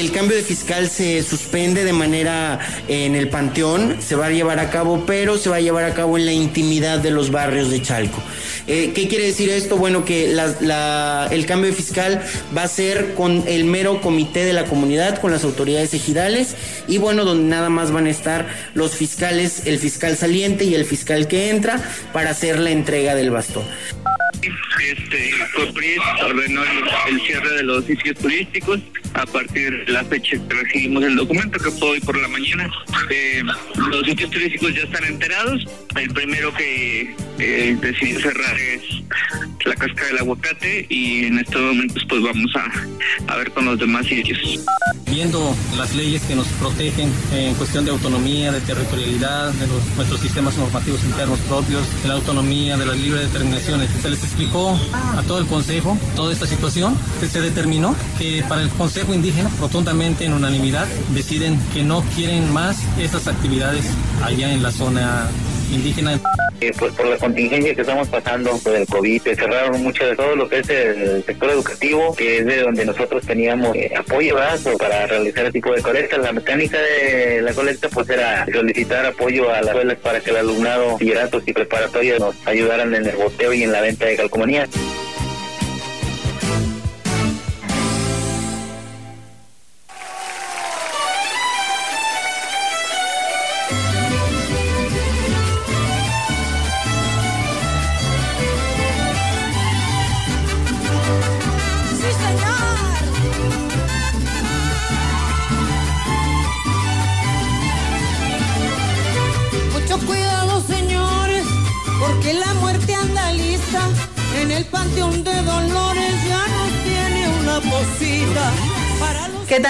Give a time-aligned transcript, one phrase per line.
[0.00, 4.30] El cambio de fiscal se suspende de manera eh, en el panteón, se va a
[4.30, 7.30] llevar a cabo, pero se va a llevar a cabo en la intimidad de los
[7.30, 8.22] barrios de Chalco.
[8.66, 9.76] Eh, ¿Qué quiere decir esto?
[9.76, 12.22] Bueno, que el cambio de fiscal
[12.56, 16.56] va a ser con el mero comité de la comunidad, con las autoridades ejidales,
[16.88, 20.84] y bueno, donde nada más van a estar los fiscales, el fiscal saliente y el
[20.86, 21.80] fiscal que entra
[22.12, 23.64] para hacer la entrega del bastón.
[24.80, 26.62] Este, COPRIS ordenó
[27.08, 28.80] el, cierre de los sitios turísticos
[29.14, 32.70] a partir de la fecha que recibimos el documento, que fue hoy por la mañana.
[33.10, 33.42] Eh,
[33.90, 35.66] los sitios turísticos ya están enterados.
[35.96, 38.82] El primero que eh, decidió cerrar es
[39.64, 43.78] la casca del aguacate y en estos momentos pues vamos a, a ver con los
[43.78, 44.64] demás sitios.
[45.10, 49.66] Viendo las leyes que nos protegen en cuestión de autonomía, de territorialidad, de
[49.96, 54.78] nuestros sistemas normativos internos propios, de la autonomía, de las libres determinaciones, se les explicó
[54.92, 56.96] a todo el Consejo toda esta situación,
[57.28, 62.78] se determinó que para el Consejo Indígena, rotundamente en unanimidad, deciden que no quieren más
[62.98, 63.86] estas actividades
[64.22, 65.28] allá en la zona
[65.70, 66.20] indígena.
[66.60, 70.36] Eh, pues por la contingencia que estamos pasando por el COVID, cerraron mucho de todo
[70.36, 74.36] lo que es el sector educativo, que es de donde nosotros teníamos eh, apoyo
[74.78, 76.18] para realizar el tipo de colecta.
[76.18, 80.36] La mecánica de la colecta pues era solicitar apoyo a las escuelas para que el
[80.36, 84.68] alumnado, bachilleratos y preparatorios nos ayudaran en el boteo y en la venta de calcomanías.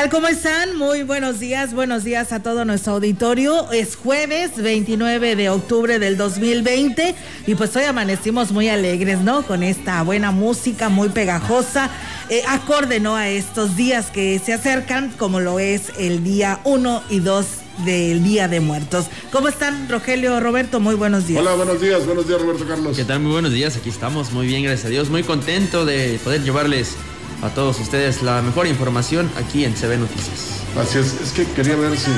[0.00, 0.10] Tal?
[0.10, 0.78] ¿Cómo están?
[0.78, 3.70] Muy buenos días, buenos días a todo nuestro auditorio.
[3.70, 7.14] Es jueves 29 de octubre del 2020
[7.46, 9.42] y pues hoy amanecimos muy alegres, ¿no?
[9.42, 11.90] Con esta buena música muy pegajosa,
[12.30, 13.16] eh, acorde, ¿no?
[13.16, 17.46] A estos días que se acercan, como lo es el día 1 y 2
[17.84, 19.06] del Día de Muertos.
[19.30, 20.80] ¿Cómo están, Rogelio, Roberto?
[20.80, 21.42] Muy buenos días.
[21.42, 22.96] Hola, buenos días, buenos días, Roberto Carlos.
[22.96, 23.20] ¿Qué tal?
[23.20, 26.96] Muy buenos días, aquí estamos, muy bien, gracias a Dios, muy contento de poder llevarles
[27.42, 30.60] a todos ustedes la mejor información aquí en CB Noticias.
[30.78, 32.10] Así es, es que quería ver si,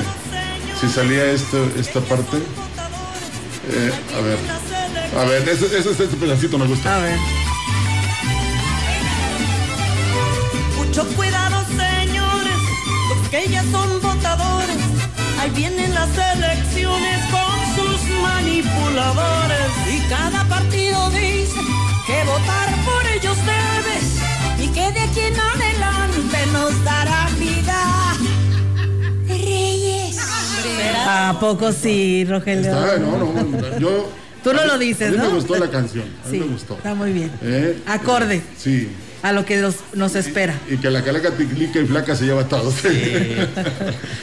[0.79, 2.37] si salía esto, esta parte.
[2.37, 4.37] Eh, a ver,
[5.19, 6.97] a ver, ese, ese, este pedacito me gusta.
[6.97, 7.17] A ver.
[10.77, 12.59] Mucho cuidado, señores,
[13.09, 14.77] los que ya son votadores.
[15.39, 19.71] Ahí vienen las elecciones con sus manipuladores.
[19.89, 21.59] Y cada partido dice
[22.05, 24.32] que votar por ellos debes
[24.73, 28.13] que de aquí en adelante nos dará vida.
[29.27, 30.17] Reyes.
[31.05, 32.71] ¿A poco sí, Rogelio?
[32.71, 34.09] Está, no, no, yo...
[34.43, 35.23] Tú no lo dices, a mí ¿no?
[35.23, 36.73] me gustó la canción, a mí Sí, me gustó.
[36.75, 37.31] Está muy bien.
[37.41, 38.89] Eh, Acorde Sí.
[39.23, 40.53] A lo que nos, nos espera.
[40.69, 42.73] Y que la calaca ticlica y flaca se lleva todo.
[42.83, 43.47] Pero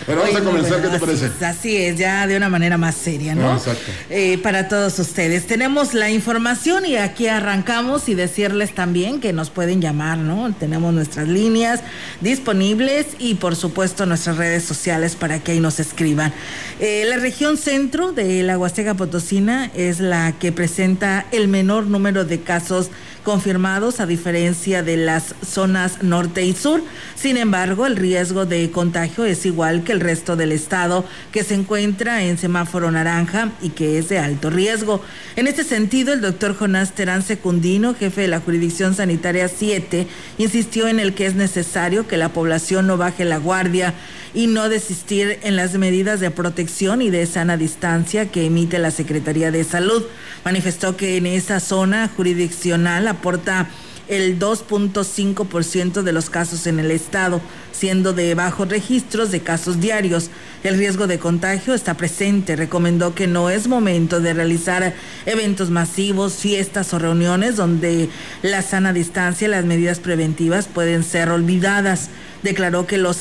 [0.20, 1.30] vamos a comenzar, ¿qué te así parece?
[1.44, 3.44] Así es, ya de una manera más seria, ¿no?
[3.44, 3.90] No, exacto.
[4.10, 5.46] Eh, para todos ustedes.
[5.46, 10.52] Tenemos la información y aquí arrancamos y decirles también que nos pueden llamar, ¿no?
[10.52, 11.80] Tenemos nuestras líneas
[12.20, 16.34] disponibles y por supuesto nuestras redes sociales para que ahí nos escriban.
[16.78, 22.26] Eh, la región centro de la Huasteca Potosina es la que presenta el menor número
[22.26, 22.90] de casos
[23.24, 26.82] confirmados a diferencia de las zonas norte y sur.
[27.14, 31.54] Sin embargo, el riesgo de contagio es igual que el resto del estado que se
[31.54, 35.02] encuentra en semáforo naranja y que es de alto riesgo.
[35.36, 40.06] En este sentido, el doctor Jonás Terán Secundino, jefe de la jurisdicción sanitaria 7,
[40.38, 43.94] insistió en el que es necesario que la población no baje la guardia
[44.32, 48.90] y no desistir en las medidas de protección y de sana distancia que emite la
[48.90, 50.04] Secretaría de Salud.
[50.44, 53.68] Manifestó que en esa zona jurisdiccional aporta
[54.10, 57.40] el 2.5% de los casos en el estado,
[57.70, 60.30] siendo de bajos registros de casos diarios.
[60.64, 62.56] El riesgo de contagio está presente.
[62.56, 64.94] Recomendó que no es momento de realizar
[65.26, 68.10] eventos masivos, fiestas o reuniones donde
[68.42, 72.10] la sana distancia y las medidas preventivas pueden ser olvidadas
[72.42, 73.20] declaró que los,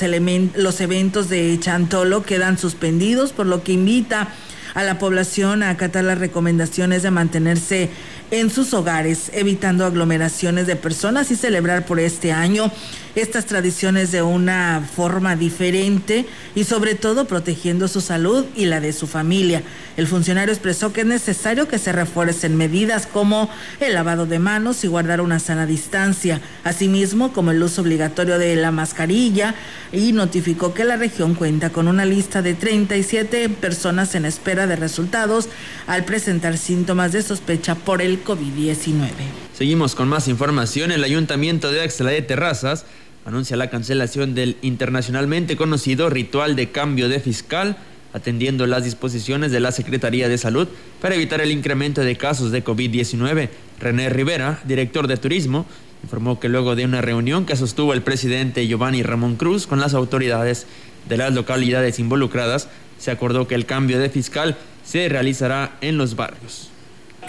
[0.55, 4.29] los eventos de Chantolo quedan suspendidos, por lo que invita a
[4.75, 7.89] la población a acatar las recomendaciones de mantenerse
[8.31, 12.71] en sus hogares, evitando aglomeraciones de personas y celebrar por este año
[13.15, 16.25] estas tradiciones de una forma diferente
[16.55, 19.63] y sobre todo protegiendo su salud y la de su familia.
[19.97, 23.49] El funcionario expresó que es necesario que se refuercen medidas como
[23.79, 28.55] el lavado de manos y guardar una sana distancia, asimismo como el uso obligatorio de
[28.55, 29.55] la mascarilla
[29.91, 34.75] y notificó que la región cuenta con una lista de 37 personas en espera de
[34.75, 35.49] resultados
[35.87, 39.09] al presentar síntomas de sospecha por el COVID-19.
[39.53, 40.91] Seguimos con más información.
[40.91, 42.85] El Ayuntamiento de Axla de Terrazas
[43.25, 47.77] anuncia la cancelación del internacionalmente conocido ritual de cambio de fiscal,
[48.13, 50.67] atendiendo las disposiciones de la Secretaría de Salud
[51.01, 53.49] para evitar el incremento de casos de COVID-19.
[53.79, 55.65] René Rivera, director de Turismo,
[56.03, 59.93] informó que luego de una reunión que sostuvo el presidente Giovanni Ramón Cruz con las
[59.93, 60.65] autoridades
[61.07, 62.69] de las localidades involucradas,
[62.99, 66.69] se acordó que el cambio de fiscal se realizará en los barrios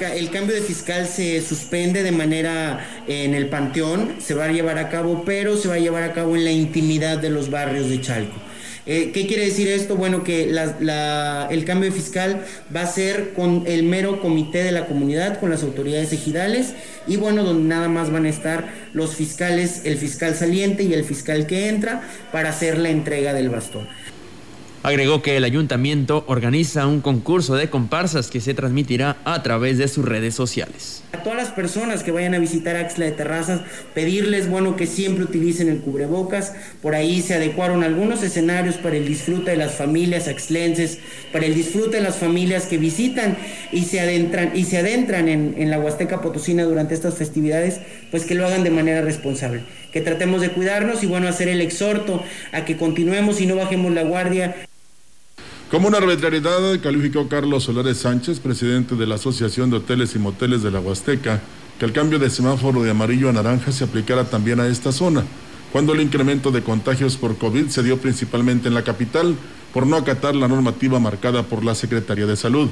[0.06, 4.78] el cambio de fiscal se suspende de manera en el panteón, se va a llevar
[4.78, 7.90] a cabo, pero se va a llevar a cabo en la intimidad de los barrios
[7.90, 8.36] de Chalco.
[8.86, 9.96] Eh, ¿Qué quiere decir esto?
[9.96, 12.44] Bueno, que el cambio de fiscal
[12.74, 16.72] va a ser con el mero comité de la comunidad, con las autoridades ejidales,
[17.06, 21.04] y bueno, donde nada más van a estar los fiscales, el fiscal saliente y el
[21.04, 22.02] fiscal que entra
[22.32, 23.86] para hacer la entrega del bastón.
[24.82, 29.88] Agregó que el ayuntamiento organiza un concurso de comparsas que se transmitirá a través de
[29.88, 31.02] sus redes sociales.
[31.12, 33.60] A todas las personas que vayan a visitar Axla de Terrazas,
[33.92, 36.54] pedirles, bueno, que siempre utilicen el cubrebocas.
[36.80, 40.98] Por ahí se adecuaron algunos escenarios para el disfrute de las familias axlenses,
[41.30, 43.36] para el disfrute de las familias que visitan
[43.72, 47.80] y se adentran, y se adentran en, en la Huasteca Potosina durante estas festividades,
[48.10, 49.62] pues que lo hagan de manera responsable.
[49.92, 52.22] Que tratemos de cuidarnos y, bueno, hacer el exhorto
[52.52, 54.56] a que continuemos y no bajemos la guardia.
[55.70, 60.62] Como una arbitrariedad calificó Carlos Solares Sánchez, presidente de la Asociación de Hoteles y Moteles
[60.62, 61.40] de la Huasteca,
[61.78, 65.24] que el cambio de semáforo de amarillo a naranja se aplicara también a esta zona,
[65.72, 69.36] cuando el incremento de contagios por COVID se dio principalmente en la capital
[69.72, 72.68] por no acatar la normativa marcada por la Secretaría de Salud.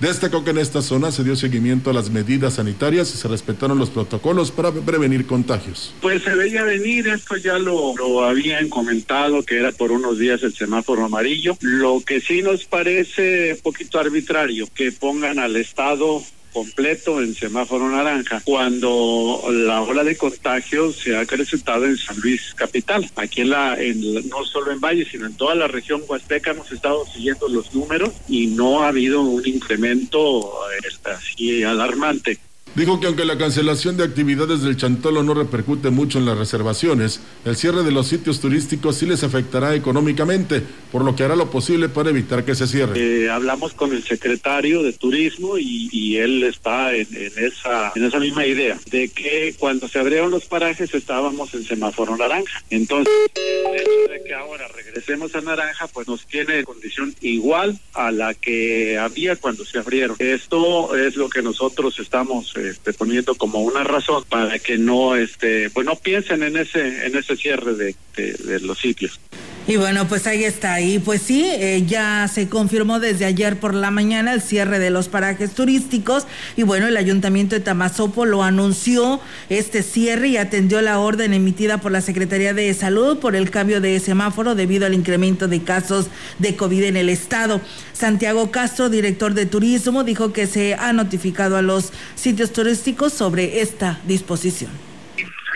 [0.00, 3.78] Destacó que en esta zona se dio seguimiento a las medidas sanitarias y se respetaron
[3.78, 5.94] los protocolos para prevenir contagios.
[6.02, 10.52] Pues se veía venir, esto ya lo, habían comentado, que era por unos días el
[10.54, 11.56] semáforo amarillo.
[11.60, 16.22] Lo que sí nos parece un poquito arbitrario, que pongan al Estado
[16.56, 22.54] completo en semáforo naranja cuando la ola de contagio se ha acrecentado en San Luis
[22.54, 23.10] capital.
[23.16, 24.00] Aquí en la, en,
[24.30, 28.14] no solo en Valle, sino en toda la región huasteca hemos estado siguiendo los números
[28.26, 30.50] y no ha habido un incremento
[30.82, 32.38] eh, así alarmante.
[32.74, 37.22] Dijo que aunque la cancelación de actividades del Chantolo no repercute mucho en las reservaciones,
[37.46, 41.50] el cierre de los sitios turísticos sí les afectará económicamente, por lo que hará lo
[41.50, 42.92] posible para evitar que se cierre.
[42.98, 48.04] Eh, hablamos con el secretario de Turismo y, y él está en, en, esa, en
[48.04, 52.62] esa misma idea, de que cuando se abrieron los parajes estábamos en semáforo naranja.
[52.68, 58.10] Entonces, el hecho de que ahora regresemos a naranja, pues nos tiene condición igual a
[58.10, 60.16] la que había cuando se abrieron.
[60.18, 62.52] Esto es lo que nosotros estamos...
[62.54, 67.06] Eh, este, poniendo como una razón para que no, este, pues no piensen en ese,
[67.06, 69.20] en ese cierre de, de los sitios.
[69.68, 70.80] Y bueno, pues ahí está.
[70.80, 74.90] Y pues sí, eh, ya se confirmó desde ayer por la mañana el cierre de
[74.90, 76.24] los parajes turísticos.
[76.56, 81.78] Y bueno, el ayuntamiento de Tamazopo lo anunció este cierre y atendió la orden emitida
[81.78, 86.06] por la Secretaría de Salud por el cambio de semáforo debido al incremento de casos
[86.38, 87.60] de COVID en el estado.
[87.92, 93.60] Santiago Castro, director de turismo, dijo que se ha notificado a los sitios turísticos sobre
[93.62, 94.70] esta disposición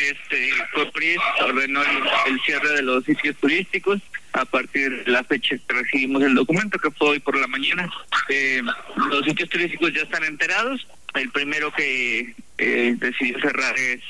[0.00, 1.82] este COPRIS ordenó
[2.26, 4.00] el, cierre de los sitios turísticos
[4.32, 7.90] a partir de la fecha que recibimos el documento que fue hoy por la mañana.
[8.28, 8.62] Eh,
[9.10, 14.00] los sitios turísticos ya están enterados, el primero que eh, decidió cerrar es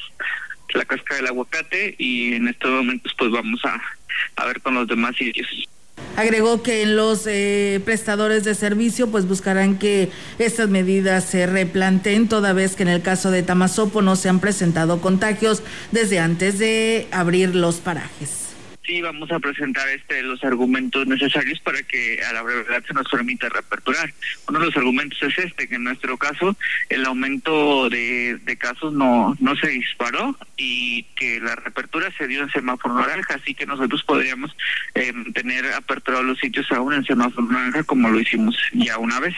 [0.74, 3.80] la casca del aguacate y en estos momentos pues vamos a,
[4.36, 5.48] a ver con los demás sitios.
[6.20, 12.52] Agregó que los eh, prestadores de servicio pues buscarán que estas medidas se replanteen toda
[12.52, 15.62] vez que en el caso de Tamazopo no se han presentado contagios
[15.92, 18.49] desde antes de abrir los parajes
[18.90, 23.08] sí vamos a presentar este los argumentos necesarios para que a la brevedad se nos
[23.08, 24.12] permita reaperturar.
[24.48, 26.56] Uno de los argumentos es este, que en nuestro caso
[26.88, 32.42] el aumento de, de casos no, no se disparó y que la reapertura se dio
[32.42, 34.56] en semáforo naranja, así que nosotros podríamos
[34.96, 39.36] eh, tener aperturados los sitios aún en semáforo naranja como lo hicimos ya una vez.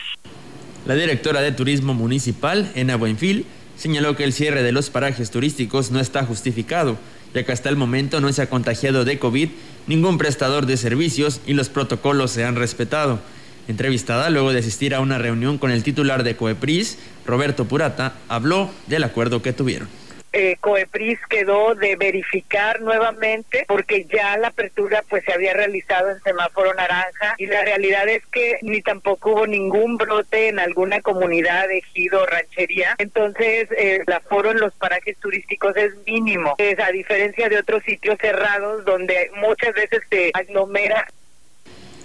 [0.87, 3.45] La directora de Turismo Municipal, Ena Buenfil,
[3.77, 6.99] señaló que el cierre de los parajes turísticos no está justificado
[7.35, 9.49] ya que hasta el momento no se ha contagiado de COVID
[9.87, 13.21] ningún prestador de servicios y los protocolos se han respetado.
[13.69, 18.71] Entrevistada luego de asistir a una reunión con el titular de COEPRIS, Roberto Purata, habló
[18.89, 19.89] del acuerdo que tuvieron
[20.33, 26.21] eh, Coepris quedó de verificar nuevamente porque ya la apertura pues se había realizado en
[26.23, 31.71] semáforo naranja y la realidad es que ni tampoco hubo ningún brote en alguna comunidad,
[31.71, 32.95] ejido, ranchería.
[32.99, 37.83] Entonces eh, el aforo en los parajes turísticos es mínimo, es a diferencia de otros
[37.85, 41.07] sitios cerrados donde muchas veces se aglomera.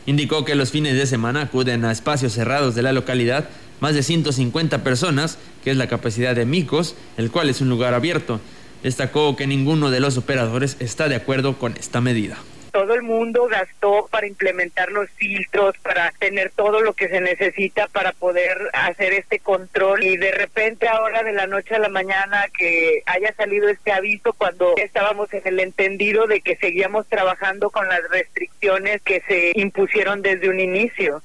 [0.05, 4.03] Indicó que los fines de semana acuden a espacios cerrados de la localidad más de
[4.03, 8.39] 150 personas, que es la capacidad de Micos, el cual es un lugar abierto.
[8.83, 12.37] Destacó que ninguno de los operadores está de acuerdo con esta medida
[12.77, 17.87] todo el mundo gastó para implementar los filtros, para tener todo lo que se necesita
[17.87, 22.45] para poder hacer este control y de repente ahora de la noche a la mañana
[22.55, 27.87] que haya salido este aviso cuando estábamos en el entendido de que seguíamos trabajando con
[27.87, 31.23] las restricciones que se impusieron desde un inicio.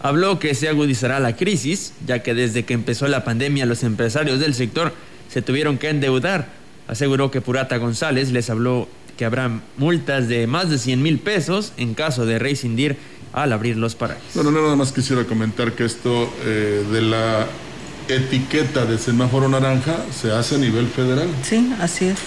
[0.00, 4.38] Habló que se agudizará la crisis, ya que desde que empezó la pandemia los empresarios
[4.38, 4.92] del sector
[5.28, 6.48] se tuvieron que endeudar.
[6.86, 11.72] Aseguró que Purata González les habló que habrá multas de más de 100 mil pesos
[11.76, 12.96] en caso de rescindir
[13.32, 14.22] al abrir los parajes.
[14.34, 17.46] Bueno, nada más quisiera comentar que esto eh, de la
[18.08, 21.28] etiqueta de semáforo naranja se hace a nivel federal.
[21.42, 22.18] Sí, así es.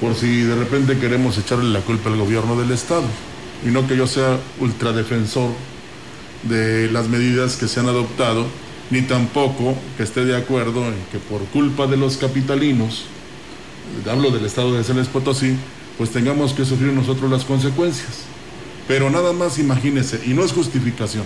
[0.00, 3.04] Por si de repente queremos echarle la culpa al gobierno del estado.
[3.66, 5.50] Y no que yo sea ultradefensor
[6.48, 8.46] de las medidas que se han adoptado,
[8.90, 13.04] ni tampoco que esté de acuerdo en que por culpa de los capitalinos,
[14.10, 15.56] hablo del estado de San Potosí,
[15.96, 18.24] pues tengamos que sufrir nosotros las consecuencias.
[18.86, 21.24] Pero nada más imagínese, y no es justificación,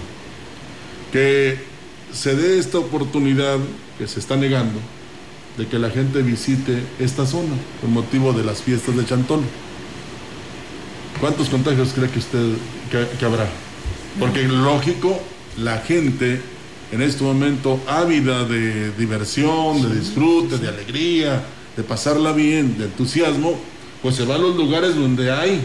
[1.12, 1.58] que
[2.12, 3.58] se dé esta oportunidad
[3.98, 4.78] que se está negando
[5.56, 9.40] de que la gente visite esta zona con motivo de las fiestas de Chantón.
[11.20, 12.52] ¿Cuántos contagios cree que usted
[13.18, 13.48] que habrá?
[14.18, 15.20] Porque lógico,
[15.56, 16.40] la gente
[16.90, 21.44] en este momento ávida de diversión, de disfrute, de alegría,
[21.76, 23.58] de pasarla bien, de entusiasmo,
[24.02, 25.60] pues se va a los lugares donde hay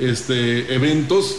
[0.00, 1.36] este, eventos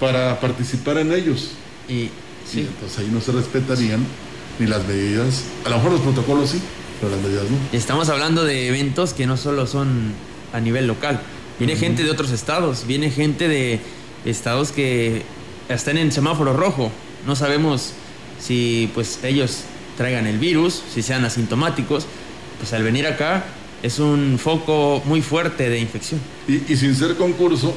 [0.00, 1.50] para participar en ellos.
[1.88, 2.10] Y
[2.50, 2.60] sí.
[2.60, 4.04] entonces ahí no se respetarían
[4.58, 6.60] ni las medidas, a lo mejor los protocolos sí,
[7.00, 7.56] pero las medidas no.
[7.72, 10.12] Estamos hablando de eventos que no solo son
[10.52, 11.20] a nivel local,
[11.58, 13.80] viene gente de otros estados, viene gente de
[14.24, 15.22] estados que
[15.68, 16.90] están en semáforo rojo.
[17.26, 17.92] No sabemos
[18.40, 19.62] si pues ellos
[19.96, 22.06] traigan el virus, si sean asintomáticos.
[22.58, 23.44] Pues al venir acá
[23.82, 26.20] es un foco muy fuerte de infección.
[26.46, 27.74] Y, sin ser concurso,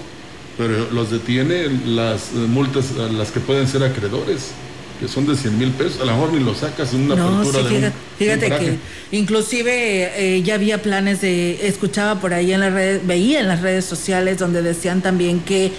[0.58, 4.52] pero los detiene las multas a las que pueden ser acreedores
[5.00, 7.44] que son de 100 mil pesos, a lo mejor ni lo sacas en una no,
[7.44, 8.78] sí, fíjate, fíjate que
[9.18, 13.64] inclusive eh, ya había planes de, escuchaba por ahí en las redes, veía en las
[13.64, 15.72] redes sociales donde decían también que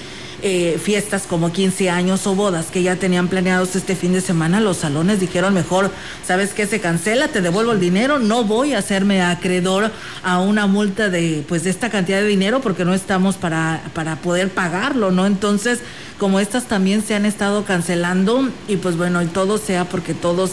[0.43, 4.61] eh, fiestas como 15 años o bodas que ya tenían planeados este fin de semana,
[4.61, 5.91] los salones dijeron mejor,
[6.27, 6.67] ¿sabes qué?
[6.67, 9.93] Se cancela, te devuelvo el dinero, no voy a hacerme acreedor
[10.25, 14.17] a una multa de pues de esta cantidad de dinero porque no estamos para, para
[14.17, 15.27] poder pagarlo, ¿no?
[15.27, 15.79] Entonces,
[16.19, 20.53] como estas también se han estado cancelando y pues bueno, y todo sea porque todos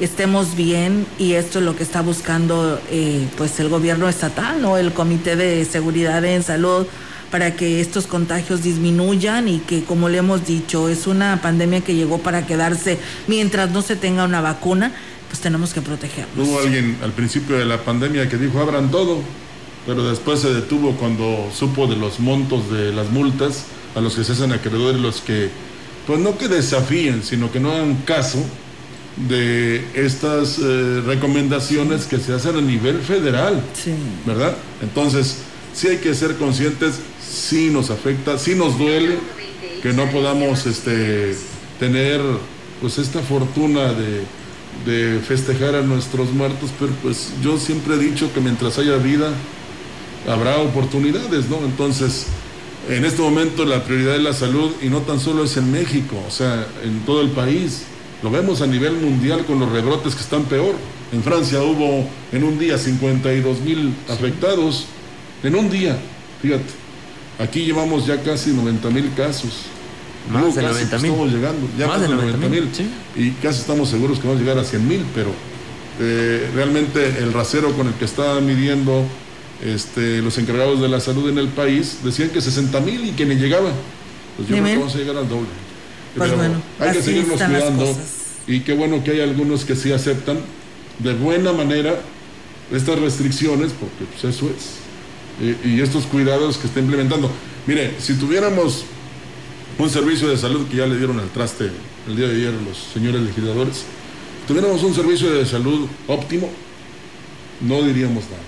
[0.00, 4.76] estemos bien y esto es lo que está buscando eh, pues el gobierno estatal, ¿no?
[4.76, 6.86] El Comité de Seguridad en Salud
[7.30, 11.94] para que estos contagios disminuyan y que, como le hemos dicho, es una pandemia que
[11.94, 14.92] llegó para quedarse mientras no se tenga una vacuna,
[15.28, 16.48] pues tenemos que protegernos.
[16.48, 19.20] Hubo alguien al principio de la pandemia que dijo abran todo,
[19.86, 23.64] pero después se detuvo cuando supo de los montos de las multas
[23.94, 25.50] a los que se hacen acreedores, los que,
[26.06, 28.38] pues no que desafíen, sino que no hagan caso
[29.16, 33.94] de estas eh, recomendaciones que se hacen a nivel federal, sí.
[34.26, 34.54] ¿verdad?
[34.82, 35.38] Entonces,
[35.72, 39.18] sí hay que ser conscientes sí nos afecta, sí nos duele
[39.82, 41.36] que no podamos este,
[41.78, 42.20] tener
[42.80, 44.22] pues esta fortuna de,
[44.84, 49.32] de festejar a nuestros muertos, pero pues yo siempre he dicho que mientras haya vida,
[50.28, 51.58] habrá oportunidades, ¿no?
[51.64, 52.26] Entonces,
[52.88, 56.16] en este momento la prioridad es la salud y no tan solo es en México,
[56.26, 57.84] o sea, en todo el país.
[58.22, 60.74] Lo vemos a nivel mundial con los rebrotes que están peor.
[61.12, 64.86] En Francia hubo en un día 52 mil afectados,
[65.42, 65.98] en un día,
[66.42, 66.85] fíjate.
[67.38, 69.66] Aquí llevamos ya casi 90 mil casos.
[70.30, 71.10] Más de casi 90 que mil.
[71.10, 72.68] Estamos llegando, ya Más más, de de 90 mil.
[72.72, 72.88] sí.
[73.16, 75.30] Y casi estamos seguros que vamos a llegar a 100 mil, pero
[76.00, 79.04] eh, realmente el rasero con el que estaban midiendo
[79.64, 83.24] este, los encargados de la salud en el país decían que 60 mil y que
[83.24, 83.72] ni llegaban.
[84.36, 85.48] Pues yo creo que vamos a llegar al doble.
[86.16, 87.96] Pues Pero bueno, hay que seguirnos cuidando
[88.46, 90.38] y qué bueno que hay algunos que sí aceptan
[90.98, 91.98] de buena manera
[92.72, 94.85] estas restricciones, porque pues, eso es.
[95.40, 97.30] Y, estos cuidados que está implementando.
[97.66, 98.84] Mire, si tuviéramos
[99.78, 101.70] un servicio de salud que ya le dieron al traste
[102.08, 103.84] el día de ayer los señores legisladores,
[104.48, 106.50] tuviéramos un servicio de salud óptimo,
[107.60, 108.42] no diríamos nada.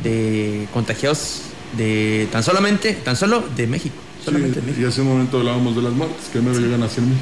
[0.02, 1.42] de contagiados
[1.76, 3.98] de tan solamente, tan solo de México.
[4.26, 4.32] Sí,
[4.80, 7.18] y hace un momento hablábamos de las muertes, que mero llegan a 100 mil.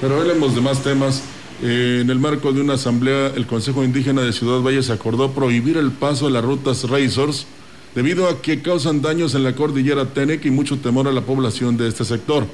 [0.00, 1.20] Pero hablemos de más temas.
[1.66, 5.92] En el marco de una asamblea, el Consejo Indígena de Ciudad Valles acordó prohibir el
[5.92, 7.46] paso de las rutas Razors
[7.94, 11.78] debido a que causan daños en la cordillera Tenec y mucho temor a la población
[11.78, 12.46] de este sector.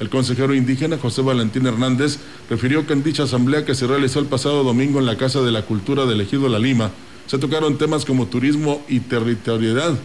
[0.00, 2.18] El consejero indígena José Valentín Hernández
[2.50, 5.52] refirió que en dicha asamblea que se realizó el pasado domingo en la Casa de
[5.52, 6.90] la Cultura del Ejido La Lima,
[7.28, 9.96] se tocaron temas como turismo y territorialidad.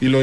[0.00, 0.18] Y, lo-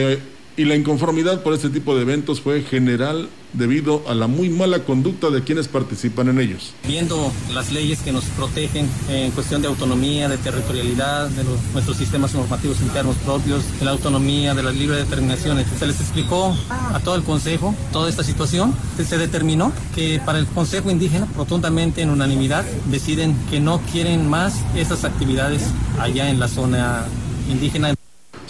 [0.60, 4.80] y la inconformidad por este tipo de eventos fue general debido a la muy mala
[4.80, 6.74] conducta de quienes participan en ellos.
[6.86, 12.34] Viendo las leyes que nos protegen en cuestión de autonomía, de territorialidad, de nuestros sistemas
[12.34, 15.66] normativos internos propios, de la autonomía, de las libres determinaciones.
[15.80, 18.76] Se les explicó a todo el Consejo toda esta situación.
[18.98, 24.56] Se determinó que para el Consejo Indígena, rotundamente en unanimidad, deciden que no quieren más
[24.76, 25.64] esas actividades
[25.98, 27.06] allá en la zona
[27.50, 27.94] indígena.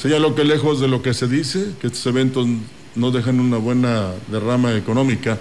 [0.01, 2.47] Señaló que lejos de lo que se dice, que estos eventos
[2.95, 5.37] no dejan una buena derrama económica,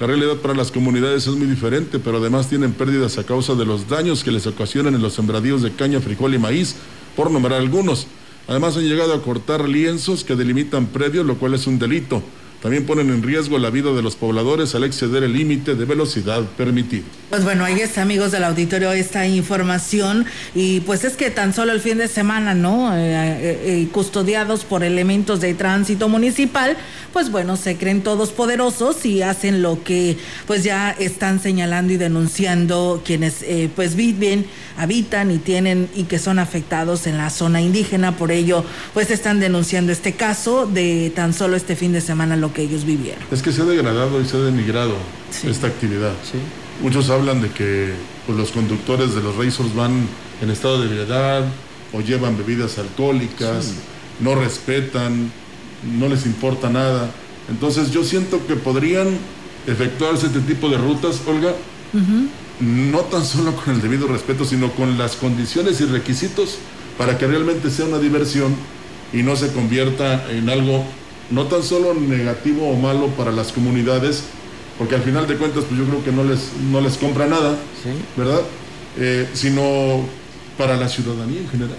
[0.00, 3.64] la realidad para las comunidades es muy diferente, pero además tienen pérdidas a causa de
[3.64, 6.76] los daños que les ocasionan en los sembradíos de caña, frijol y maíz,
[7.16, 8.06] por nombrar algunos.
[8.48, 12.22] Además han llegado a cortar lienzos que delimitan predios, lo cual es un delito.
[12.62, 16.42] También ponen en riesgo la vida de los pobladores al exceder el límite de velocidad
[16.56, 17.02] permitido.
[17.28, 20.26] Pues bueno, ahí está, amigos del auditorio, esta información.
[20.54, 22.94] Y pues es que tan solo el fin de semana, ¿no?
[22.94, 26.76] Eh, eh, eh, custodiados por elementos de tránsito municipal,
[27.12, 31.96] pues bueno, se creen todos poderosos y hacen lo que pues ya están señalando y
[31.96, 34.46] denunciando quienes eh, pues viven,
[34.78, 38.16] habitan y tienen y que son afectados en la zona indígena.
[38.16, 42.51] Por ello, pues están denunciando este caso de tan solo este fin de semana lo
[42.52, 43.22] que ellos vivieron.
[43.30, 44.94] Es que se ha degradado y se ha denigrado
[45.44, 46.12] esta actividad.
[46.82, 47.92] Muchos hablan de que
[48.26, 50.06] pues, los conductores de los Razors van
[50.40, 51.44] en estado de ebriedad
[51.92, 53.72] o llevan bebidas alcohólicas,
[54.20, 55.30] no respetan,
[55.98, 57.10] no les importa nada.
[57.48, 59.18] Entonces yo siento que podrían
[59.66, 61.54] efectuarse este tipo de rutas, Olga,
[62.60, 66.58] no tan solo con el debido respeto, sino con las condiciones y requisitos
[66.96, 68.54] para que realmente sea una diversión
[69.12, 70.84] y no se convierta en algo
[71.32, 74.24] no tan solo negativo o malo para las comunidades,
[74.78, 77.56] porque al final de cuentas pues yo creo que no les, no les compra nada,
[78.16, 78.42] ¿verdad?
[78.98, 80.04] Eh, sino
[80.58, 81.78] para la ciudadanía en general.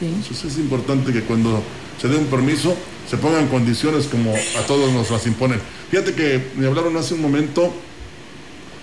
[0.00, 1.62] Entonces es importante que cuando
[2.00, 2.74] se dé un permiso
[3.08, 5.60] se pongan condiciones como a todos nos las imponen.
[5.90, 7.72] Fíjate que me hablaron hace un momento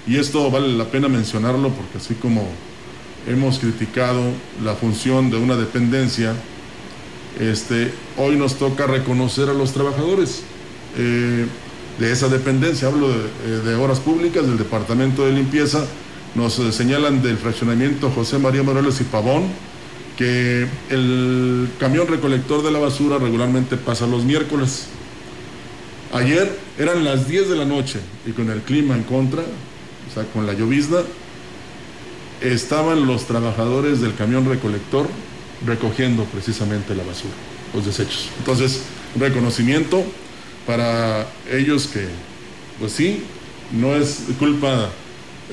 [0.07, 2.47] y esto vale la pena mencionarlo porque así como
[3.27, 4.21] hemos criticado
[4.63, 6.35] la función de una dependencia,
[7.39, 10.41] este, hoy nos toca reconocer a los trabajadores
[10.97, 11.45] eh,
[11.99, 12.87] de esa dependencia.
[12.87, 15.85] Hablo de, eh, de obras públicas, del departamento de limpieza,
[16.33, 19.43] Nos eh, señalan del fraccionamiento José María Morelos y Pavón
[20.17, 24.87] que el camión recolector de la basura regularmente pasa los miércoles.
[26.13, 30.23] Ayer eran las 10 de la noche y con el clima en contra, o sea,
[30.31, 30.99] con la llovizna,
[32.41, 35.07] estaban los trabajadores del camión recolector
[35.65, 37.33] recogiendo precisamente la basura,
[37.73, 38.29] los desechos.
[38.39, 38.81] Entonces,
[39.19, 40.03] reconocimiento
[40.65, 42.07] para ellos que,
[42.79, 43.23] pues sí,
[43.71, 44.89] no es culpa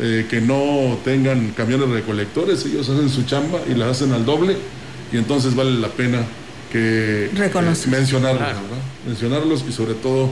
[0.00, 4.56] eh, que no tengan camiones recolectores, ellos hacen su chamba y la hacen al doble
[5.12, 6.24] y entonces vale la pena
[6.70, 7.30] que eh,
[7.88, 8.48] mencionarlos,
[9.06, 10.30] mencionarlos y sobre todo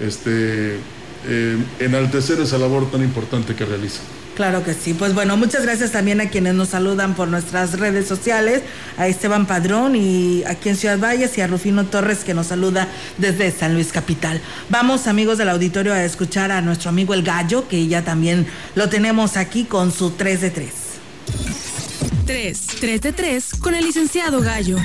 [0.00, 0.78] este,
[1.26, 4.04] eh, enaltecer esa labor tan importante que realizan.
[4.34, 4.94] Claro que sí.
[4.94, 8.62] Pues bueno, muchas gracias también a quienes nos saludan por nuestras redes sociales,
[8.98, 12.88] a Esteban Padrón y aquí en Ciudad Valles y a Rufino Torres que nos saluda
[13.18, 14.40] desde San Luis Capital.
[14.70, 18.88] Vamos amigos del auditorio a escuchar a nuestro amigo El Gallo, que ya también lo
[18.88, 20.70] tenemos aquí con su 3 de 3.
[22.26, 24.78] 3, 3 de 3 con el licenciado Gallo.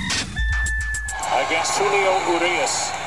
[1.78, 2.99] Julio Urias.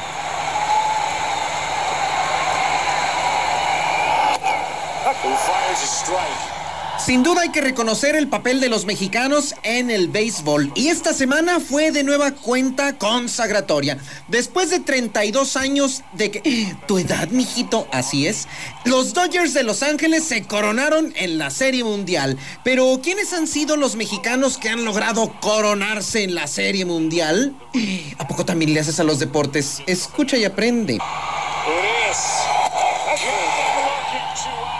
[7.05, 11.13] Sin duda hay que reconocer el papel de los mexicanos en el béisbol y esta
[11.13, 13.99] semana fue de nueva cuenta consagratoria.
[14.29, 16.77] Después de 32 años de que...
[16.87, 18.47] Tu edad, mijito, así es.
[18.85, 22.39] Los Dodgers de Los Ángeles se coronaron en la Serie Mundial.
[22.63, 27.57] Pero ¿quiénes han sido los mexicanos que han logrado coronarse en la Serie Mundial?
[28.19, 29.83] ¿A poco también le haces a los deportes?
[29.87, 30.99] Escucha y aprende.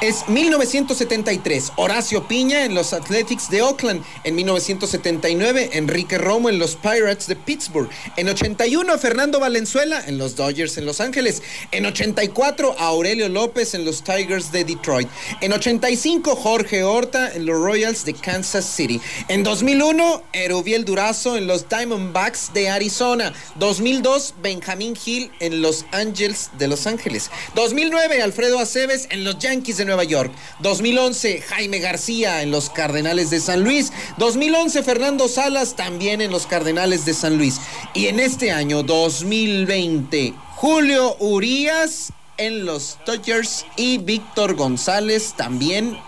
[0.03, 4.03] Es 1973, Horacio Piña en los Athletics de Oakland.
[4.25, 7.89] En 1979, Enrique Romo en los Pirates de Pittsburgh.
[8.17, 11.41] En 81, Fernando Valenzuela en los Dodgers en Los Ángeles.
[11.71, 15.09] En 84, Aurelio López en los Tigers de Detroit.
[15.41, 19.01] En 85, Jorge Horta en los Royals de Kansas City.
[19.29, 23.33] En 2001, Erubiel Durazo en los Diamondbacks de Arizona.
[23.55, 27.31] 2002, Benjamin Hill en los Angels de Los Ángeles.
[27.55, 30.33] 2009, Alfredo Aceves en los Yankees de Nueva York.
[30.61, 33.93] 2011, Jaime García en los Cardenales de San Luis.
[34.19, 37.61] 2011, Fernando Salas también en los Cardenales de San Luis.
[37.95, 45.99] Y en este año 2020, Julio Urias en los Dodgers y Víctor González también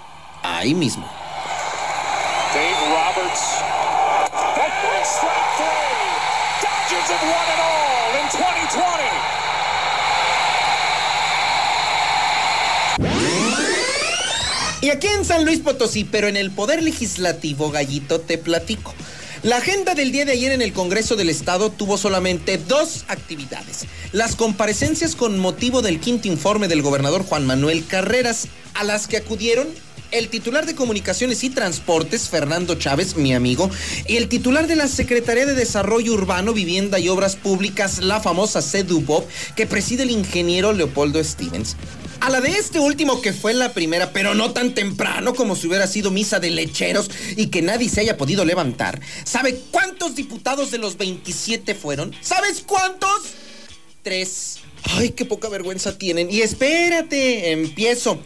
[0.43, 1.24] ahí mismo.
[14.95, 18.95] Aquí en San Luis Potosí, pero en el Poder Legislativo, Gallito, te platico.
[19.43, 23.87] La agenda del día de ayer en el Congreso del Estado tuvo solamente dos actividades.
[24.13, 29.17] Las comparecencias con motivo del quinto informe del gobernador Juan Manuel Carreras, a las que
[29.17, 29.67] acudieron
[30.15, 33.69] el titular de Comunicaciones y Transportes, Fernando Chávez, mi amigo,
[34.07, 38.63] y el titular de la Secretaría de Desarrollo Urbano, Vivienda y Obras Públicas, la famosa
[38.63, 41.77] CEDUBOP, que preside el ingeniero Leopoldo Stevens.
[42.21, 45.67] A la de este último que fue la primera, pero no tan temprano como si
[45.67, 49.01] hubiera sido misa de lecheros y que nadie se haya podido levantar.
[49.25, 52.15] ¿Sabe cuántos diputados de los 27 fueron?
[52.21, 53.11] ¿Sabes cuántos?
[54.05, 54.59] Tres.
[54.85, 56.31] Ay, qué poca vergüenza tienen.
[56.31, 58.21] Y espérate, empiezo.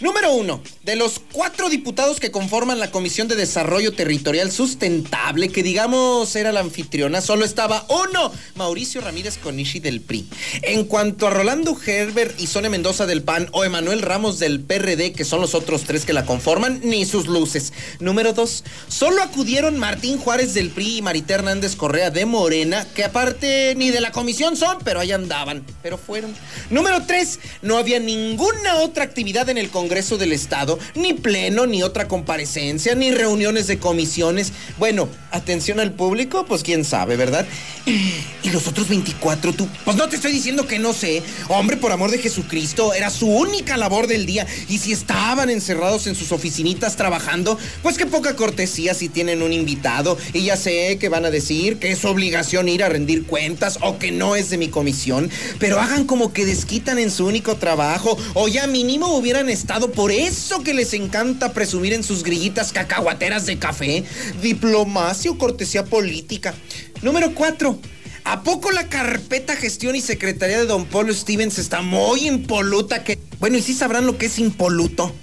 [0.00, 5.62] Número uno, de los cuatro diputados que conforman la Comisión de Desarrollo Territorial Sustentable, que
[5.62, 10.26] digamos era la anfitriona, solo estaba uno, Mauricio Ramírez Conishi del PRI.
[10.62, 15.12] En cuanto a Rolando Herbert y Sonia Mendoza del PAN o Emanuel Ramos del PRD,
[15.12, 17.74] que son los otros tres que la conforman, ni sus luces.
[17.98, 23.04] Número dos, solo acudieron Martín Juárez del PRI y Marita Hernández Correa de Morena, que
[23.04, 26.34] aparte ni de la comisión son, pero ahí andaban, pero fueron.
[26.70, 31.66] Número tres, no había ninguna otra actividad en el Congreso Congreso del Estado, ni pleno,
[31.66, 34.52] ni otra comparecencia, ni reuniones de comisiones.
[34.78, 37.44] Bueno, atención al público, pues quién sabe, ¿verdad?
[37.86, 41.24] Y los otros 24, tú, pues no te estoy diciendo que no sé.
[41.48, 44.46] Hombre, por amor de Jesucristo, era su única labor del día.
[44.68, 49.52] Y si estaban encerrados en sus oficinitas trabajando, pues qué poca cortesía si tienen un
[49.52, 50.16] invitado.
[50.32, 53.98] Y ya sé que van a decir que es obligación ir a rendir cuentas o
[53.98, 55.30] que no es de mi comisión.
[55.58, 58.16] Pero hagan como que desquitan en su único trabajo.
[58.34, 63.46] O ya mínimo hubieran estado por eso que les encanta presumir en sus grillitas cacahuateras
[63.46, 64.04] de café,
[64.42, 66.54] diplomacia o cortesía política.
[67.02, 67.78] Número 4.
[68.24, 73.18] ¿A poco la carpeta gestión y secretaría de Don Polo Stevens está muy impoluta que...
[73.38, 75.14] Bueno, y sí sabrán lo que es impoluto.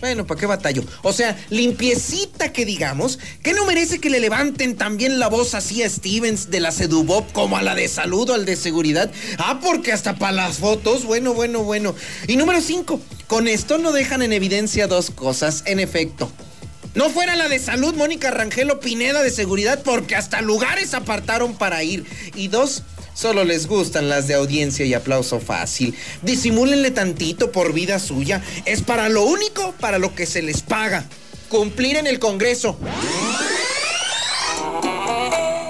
[0.00, 0.82] Bueno, ¿para qué batallo?
[1.02, 5.82] O sea, limpiecita que digamos, que no merece que le levanten también la voz así
[5.82, 9.12] a Stevens de la Sedubop como a la de salud o al de seguridad.
[9.36, 11.94] Ah, porque hasta para las fotos, bueno, bueno, bueno.
[12.26, 12.98] Y número 5,
[13.30, 15.62] con esto no dejan en evidencia dos cosas.
[15.66, 16.28] En efecto,
[16.96, 21.84] No fuera la de salud, Mónica Rangelo Pineda de seguridad, porque hasta lugares apartaron para
[21.84, 22.04] ir.
[22.34, 22.82] Y dos,
[23.14, 25.94] solo les gustan las de audiencia y aplauso fácil.
[26.22, 28.42] Disimúlenle tantito por vida suya.
[28.64, 31.04] Es para lo único para lo que se les paga.
[31.48, 32.76] Cumplir en el Congreso.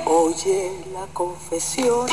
[0.06, 2.06] Oye la confesión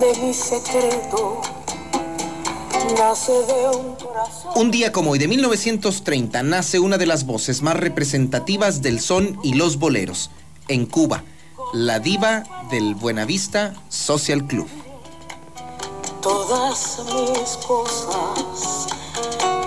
[0.00, 1.57] de mi secreto.
[2.98, 4.52] Nace de un corazón.
[4.56, 9.38] Un día como hoy de 1930 nace una de las voces más representativas del son
[9.42, 10.30] y los boleros
[10.68, 11.24] en Cuba,
[11.72, 14.68] la diva del Buenavista Social Club.
[16.22, 18.86] Todas mis cosas,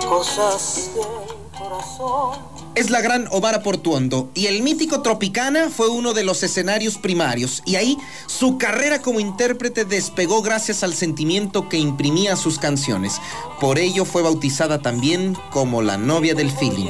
[0.08, 2.51] cosas del corazón.
[2.74, 7.62] Es la gran Omar Portuondo y el mítico Tropicana fue uno de los escenarios primarios
[7.66, 13.20] y ahí su carrera como intérprete despegó gracias al sentimiento que imprimía sus canciones.
[13.60, 16.88] Por ello fue bautizada también como la novia del feeling.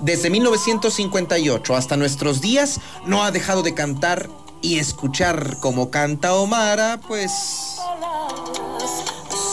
[0.00, 4.28] Desde 1958 hasta nuestros días no ha dejado de cantar
[4.60, 7.32] y escuchar como canta Omara, pues...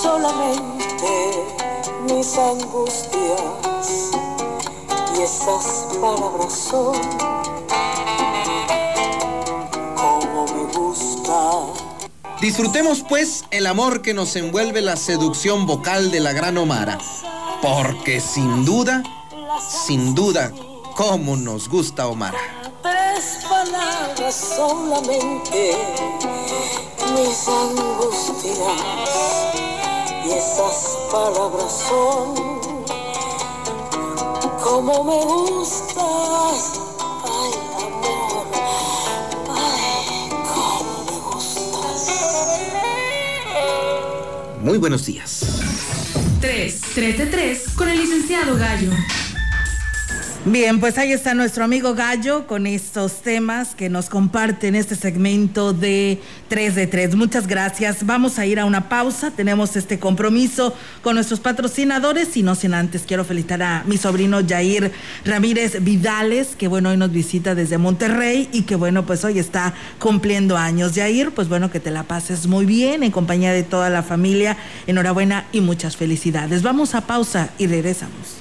[0.01, 1.07] Solamente
[2.05, 3.66] mis angustias
[5.17, 6.95] y esas palabras son
[9.95, 11.51] como me gusta.
[12.41, 16.99] Disfrutemos pues el amor que nos envuelve la seducción vocal de la gran Omara,
[17.61, 19.03] porque sin duda,
[19.85, 20.51] sin duda,
[20.95, 22.37] cómo nos gusta Omara.
[22.83, 25.77] Tres palabras solamente
[27.15, 28.57] mis angustias
[30.25, 32.56] y esas palabras son
[34.67, 36.73] como me gustas.
[37.23, 37.51] Ay,
[37.87, 38.47] amor.
[39.55, 42.01] Ay, cómo me gustas.
[44.61, 45.61] Muy buenos días.
[46.41, 48.91] 3, 3 de 3 con el licenciado Gallo.
[50.45, 54.95] Bien, pues ahí está nuestro amigo Gallo con estos temas que nos comparte en este
[54.95, 57.15] segmento de 3 de 3.
[57.15, 58.05] Muchas gracias.
[58.05, 59.31] Vamos a ir a una pausa.
[59.31, 64.39] Tenemos este compromiso con nuestros patrocinadores y no sin antes quiero felicitar a mi sobrino
[64.47, 64.91] Jair
[65.25, 69.73] Ramírez Vidales, que bueno, hoy nos visita desde Monterrey y que bueno, pues hoy está
[69.99, 70.93] cumpliendo años.
[70.95, 74.55] Jair, pues bueno, que te la pases muy bien en compañía de toda la familia.
[74.87, 76.63] Enhorabuena y muchas felicidades.
[76.63, 78.37] Vamos a pausa y regresamos.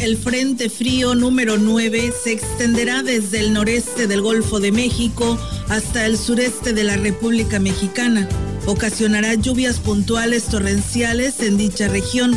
[0.00, 6.06] El Frente Frío número 9 se extenderá desde el noreste del Golfo de México hasta
[6.06, 8.28] el sureste de la República Mexicana.
[8.66, 12.36] Ocasionará lluvias puntuales torrenciales en dicha región.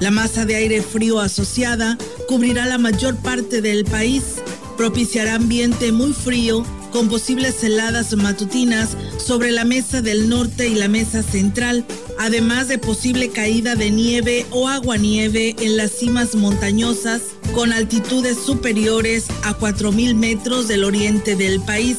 [0.00, 4.36] La masa de aire frío asociada cubrirá la mayor parte del país,
[4.76, 10.88] propiciará ambiente muy frío con posibles heladas matutinas sobre la mesa del norte y la
[10.88, 11.84] mesa central,
[12.18, 17.22] además de posible caída de nieve o aguanieve en las cimas montañosas
[17.54, 21.96] con altitudes superiores a 4.000 metros del oriente del país.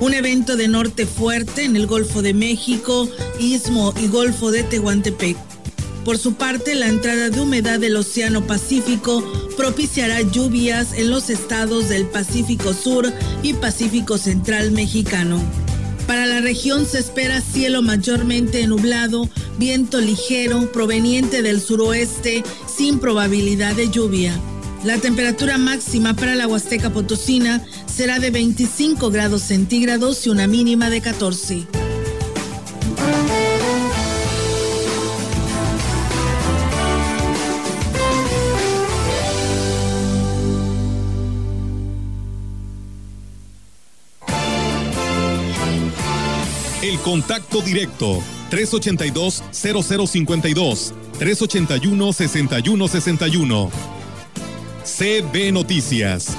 [0.00, 5.53] Un evento de norte fuerte en el Golfo de México, Istmo y Golfo de Tehuantepec.
[6.04, 9.24] Por su parte, la entrada de humedad del Océano Pacífico
[9.56, 13.10] propiciará lluvias en los estados del Pacífico Sur
[13.42, 15.42] y Pacífico Central mexicano.
[16.06, 23.74] Para la región se espera cielo mayormente nublado, viento ligero proveniente del suroeste sin probabilidad
[23.74, 24.38] de lluvia.
[24.84, 30.90] La temperatura máxima para la Huasteca Potosina será de 25 grados centígrados y una mínima
[30.90, 31.83] de 14.
[46.94, 53.70] El contacto directo 382-0052 381-6161
[54.84, 56.36] CB Noticias.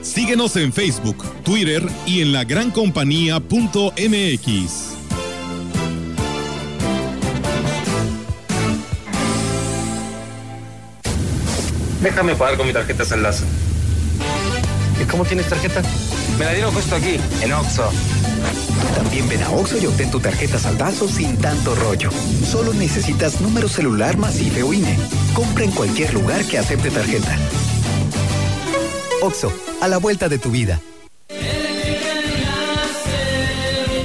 [0.00, 3.40] Síguenos en Facebook, Twitter y en la gran compañía.mx.
[12.00, 13.44] Déjame pagar con mi tarjeta Saldazo.
[15.02, 15.82] ¿Y cómo tienes tarjeta?
[16.38, 17.90] Me la dieron justo aquí, en Oxxo.
[18.94, 22.10] También ven a Oxxo y obtén tu tarjeta saldazo sin tanto rollo.
[22.44, 24.96] Solo necesitas número celular más IFE o INE.
[25.34, 27.36] Compra en cualquier lugar que acepte tarjeta.
[29.22, 30.80] Oxxo, a la vuelta de tu vida.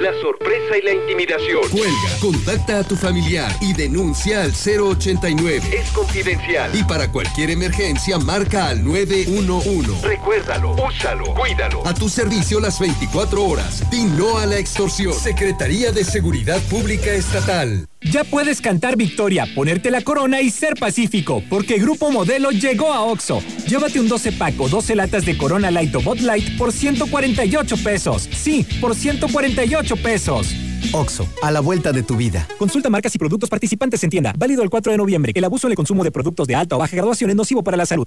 [0.00, 1.60] La sorpresa y la intimidación.
[1.70, 5.62] Cuelga, contacta a tu familiar y denuncia al 089.
[5.72, 6.74] Es confidencial.
[6.74, 10.06] Y para cualquier emergencia, marca al 911.
[10.06, 11.86] Recuérdalo, úsalo, cuídalo.
[11.86, 13.88] A tu servicio las 24 horas.
[13.90, 15.14] Di no a la extorsión.
[15.14, 17.89] Secretaría de Seguridad Pública Estatal.
[18.02, 23.02] Ya puedes cantar victoria, ponerte la corona y ser pacífico, porque Grupo Modelo llegó a
[23.02, 23.42] Oxo.
[23.66, 27.76] Llévate un 12 pack o 12 latas de Corona Light o Bot Light por 148
[27.84, 28.28] pesos.
[28.32, 30.54] Sí, por 148 pesos.
[30.92, 32.48] Oxo, a la vuelta de tu vida.
[32.58, 34.32] Consulta marcas y productos participantes en tienda.
[34.36, 35.32] Válido el 4 de noviembre.
[35.34, 37.76] El abuso en el consumo de productos de alta o baja graduación es nocivo para
[37.76, 38.06] la salud.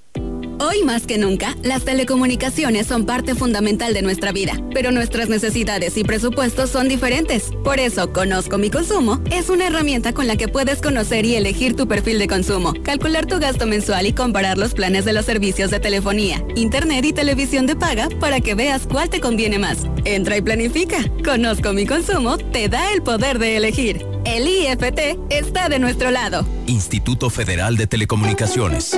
[0.59, 5.97] Hoy más que nunca, las telecomunicaciones son parte fundamental de nuestra vida, pero nuestras necesidades
[5.97, 7.51] y presupuestos son diferentes.
[7.63, 11.75] Por eso, Conozco mi consumo es una herramienta con la que puedes conocer y elegir
[11.75, 15.71] tu perfil de consumo, calcular tu gasto mensual y comparar los planes de los servicios
[15.71, 19.79] de telefonía, internet y televisión de paga para que veas cuál te conviene más.
[20.05, 20.99] Entra y planifica.
[21.25, 24.05] Conozco mi consumo te da el poder de elegir.
[24.25, 26.45] El IFT está de nuestro lado.
[26.67, 28.97] Instituto Federal de Telecomunicaciones.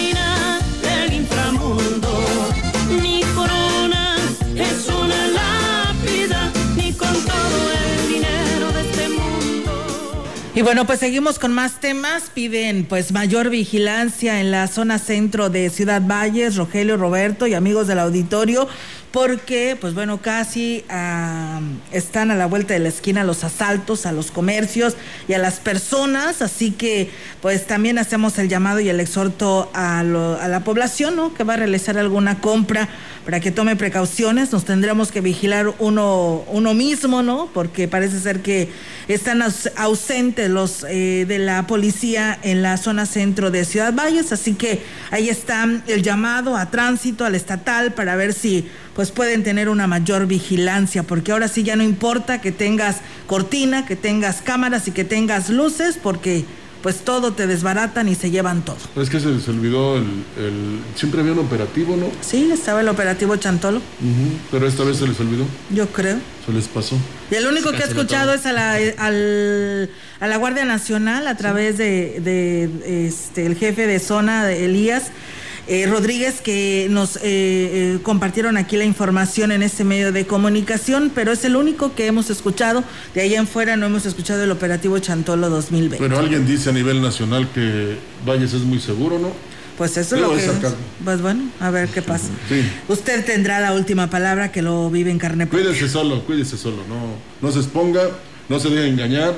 [10.53, 12.23] Y bueno, pues seguimos con más temas.
[12.33, 17.87] Piden pues mayor vigilancia en la zona centro de Ciudad Valles, Rogelio, Roberto y amigos
[17.87, 18.67] del auditorio,
[19.11, 21.59] porque pues bueno, casi ah,
[21.91, 24.95] están a la vuelta de la esquina los asaltos a los comercios
[25.27, 27.09] y a las personas, así que
[27.41, 31.33] pues también hacemos el llamado y el exhorto a, lo- a la población, ¿no?
[31.33, 32.87] Que va a realizar alguna compra
[33.25, 37.49] para que tome precauciones, nos tendremos que vigilar uno, uno mismo, ¿no?
[37.53, 38.69] Porque parece ser que
[39.07, 44.31] están aus- ausentes los eh, de la policía en la zona centro de Ciudad Valles,
[44.31, 48.67] así que ahí está el llamado a tránsito, al estatal, para ver si
[49.01, 53.83] pues pueden tener una mayor vigilancia, porque ahora sí ya no importa que tengas cortina,
[53.83, 56.45] que tengas cámaras y que tengas luces, porque
[56.83, 58.77] pues todo te desbaratan y se llevan todo.
[59.01, 60.03] Es que se les olvidó el,
[60.37, 62.11] el- Siempre había un operativo, ¿no?
[62.21, 63.81] Sí, estaba el operativo Chantolo,
[64.51, 65.45] Pero esta vez se les olvidó.
[65.71, 66.17] yo creo.
[66.45, 66.95] Se les pasó.
[67.31, 68.35] Y el único que he escuchado todo.
[68.35, 73.87] es a la, al- a la Guardia Nacional a través de, de, este, el jefe
[73.87, 75.05] de zona, de Elías
[75.67, 81.11] eh, Rodríguez, que nos eh, eh, compartieron aquí la información en este medio de comunicación,
[81.13, 82.83] pero es el único que hemos escuchado.
[83.13, 85.97] De ahí en fuera no hemos escuchado el operativo Chantolo 2020.
[85.97, 87.95] Pero alguien dice a nivel nacional que
[88.25, 89.31] Valles es muy seguro, ¿no?
[89.77, 90.45] Pues eso es Pero lo que...
[90.45, 90.75] es.
[91.03, 92.27] Pues bueno, a ver qué pasa.
[92.49, 92.63] Sí.
[92.87, 95.67] Usted tendrá la última palabra que lo vive en carne propia.
[95.67, 98.01] Cuídese solo, cuídese solo, no, no se exponga,
[98.49, 99.33] no se deje engañar.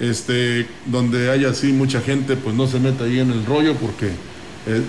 [0.00, 4.08] Este, donde haya así mucha gente, pues no se meta ahí en el rollo porque
[4.66, 4.82] eh,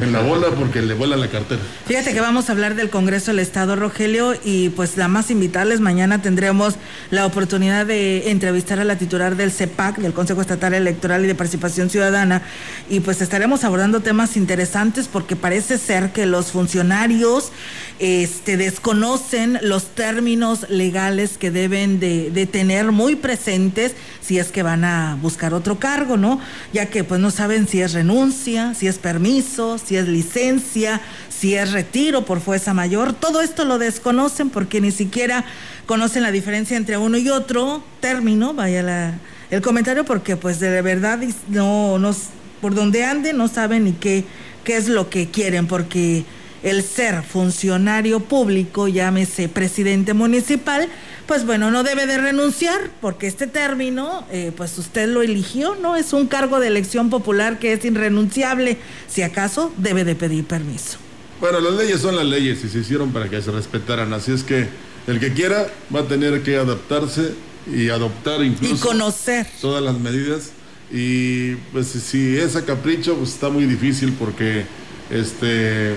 [0.00, 1.60] en la bola porque le vuela la cartera.
[1.86, 5.80] Fíjate que vamos a hablar del Congreso del Estado, Rogelio, y pues nada más invitarles,
[5.80, 6.74] mañana tendremos
[7.10, 11.34] la oportunidad de entrevistar a la titular del CEPAC, del Consejo Estatal Electoral y de
[11.34, 12.42] Participación Ciudadana,
[12.88, 17.50] y pues estaremos abordando temas interesantes porque parece ser que los funcionarios
[17.98, 24.62] este, desconocen los términos legales que deben de, de tener muy presentes si es que
[24.62, 26.38] van a buscar otro cargo, ¿no?
[26.72, 31.54] Ya que pues no saben si es renuncia, si es permiso, si es licencia, si
[31.54, 35.46] es retiro por fuerza mayor, todo esto lo desconocen porque ni siquiera
[35.86, 37.82] conocen la diferencia entre uno y otro.
[38.00, 39.14] Término, vaya la,
[39.50, 42.14] el comentario, porque pues de verdad no, no,
[42.60, 44.24] por donde ande no saben ni qué,
[44.62, 46.26] qué es lo que quieren, porque
[46.62, 50.86] el ser funcionario público, llámese presidente municipal,
[51.28, 55.94] pues bueno, no debe de renunciar, porque este término, eh, pues usted lo eligió, ¿no?
[55.94, 60.96] Es un cargo de elección popular que es irrenunciable, si acaso debe de pedir permiso.
[61.38, 64.42] Bueno, las leyes son las leyes y se hicieron para que se respetaran, así es
[64.42, 64.68] que
[65.06, 67.34] el que quiera va a tener que adaptarse
[67.70, 70.52] y adoptar incluso y conocer todas las medidas
[70.90, 74.64] y pues si es a capricho pues está muy difícil porque
[75.10, 75.94] este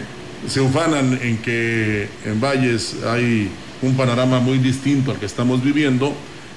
[0.47, 3.49] se ufanan en que en Valles hay
[3.81, 6.13] un panorama muy distinto al que estamos viviendo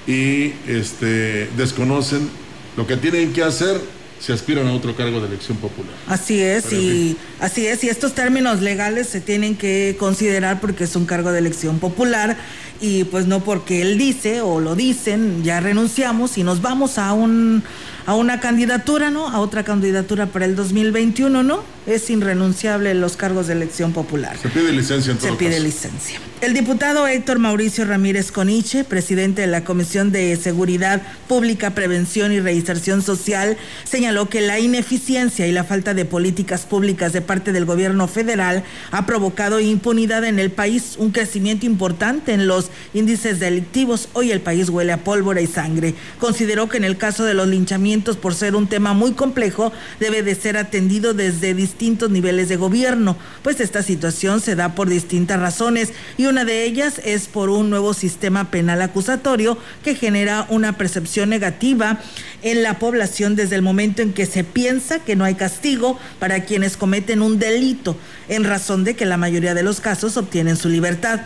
[0.07, 2.29] y este desconocen
[2.77, 3.79] lo que tienen que hacer
[4.19, 5.93] si aspiran a otro cargo de elección popular.
[6.07, 10.95] Así es, y así es, y estos términos legales se tienen que considerar porque es
[10.95, 12.37] un cargo de elección popular
[12.81, 17.13] y pues no porque él dice o lo dicen, ya renunciamos y nos vamos a
[17.13, 17.63] un
[18.05, 19.27] a una candidatura, ¿no?
[19.29, 21.63] A otra candidatura para el 2021, ¿no?
[21.87, 24.37] Es irrenunciable los cargos de elección popular.
[24.39, 25.63] Se pide licencia en todo Se pide caso.
[25.63, 26.19] licencia.
[26.45, 32.39] El diputado Héctor Mauricio Ramírez Coniche, presidente de la Comisión de Seguridad Pública, Prevención y
[32.39, 37.65] Reinserción Social, señaló que la ineficiencia y la falta de políticas públicas de parte del
[37.65, 44.07] gobierno federal ha provocado impunidad en el país, un crecimiento importante en los índices delictivos.
[44.13, 45.95] Hoy el país huele a pólvora y sangre.
[46.19, 50.21] Consideró que en el caso de los linchamientos, por ser un tema muy complejo, debe
[50.21, 55.39] de ser atendido desde distintos niveles de gobierno, pues esta situación se da por distintas
[55.39, 60.77] razones y una de ellas es por un nuevo sistema penal acusatorio que genera una
[60.77, 61.99] percepción negativa
[62.41, 66.43] en la población desde el momento en que se piensa que no hay castigo para
[66.43, 67.95] quienes cometen un delito,
[68.27, 71.21] en razón de que la mayoría de los casos obtienen su libertad.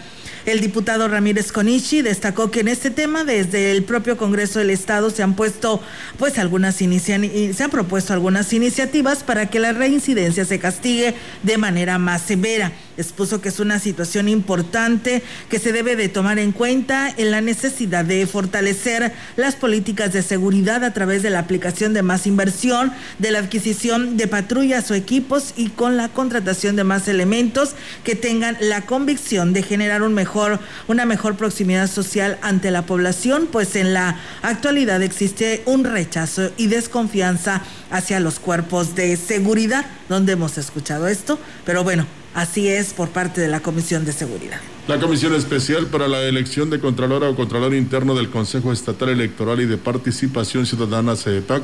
[0.46, 5.10] El diputado Ramírez Conichi destacó que en este tema desde el propio Congreso del Estado
[5.10, 5.82] se han puesto
[6.18, 11.98] pues algunas se han propuesto algunas iniciativas para que la reincidencia se castigue de manera
[12.00, 12.72] más severa.
[13.00, 17.40] Expuso que es una situación importante que se debe de tomar en cuenta en la
[17.40, 22.92] necesidad de fortalecer las políticas de seguridad a través de la aplicación de más inversión,
[23.18, 27.74] de la adquisición de patrullas o equipos y con la contratación de más elementos
[28.04, 33.48] que tengan la convicción de generar un mejor, una mejor proximidad social ante la población,
[33.50, 40.34] pues en la actualidad existe un rechazo y desconfianza hacia los cuerpos de seguridad, donde
[40.34, 44.60] hemos escuchado esto, pero bueno, así es por parte de la Comisión de Seguridad.
[44.88, 49.62] La Comisión Especial para la Elección de Contralora o Contralor Interno del Consejo Estatal Electoral
[49.62, 51.64] y de Participación Ciudadana CEPAC,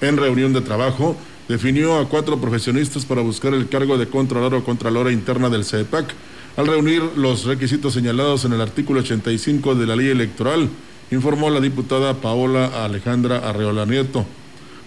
[0.00, 1.16] en reunión de trabajo,
[1.48, 6.14] definió a cuatro profesionistas para buscar el cargo de Contralor o Contralora Interna del CEPAC,
[6.56, 10.68] al reunir los requisitos señalados en el artículo 85 de la ley electoral,
[11.10, 14.24] informó la diputada Paola Alejandra Arreola Nieto.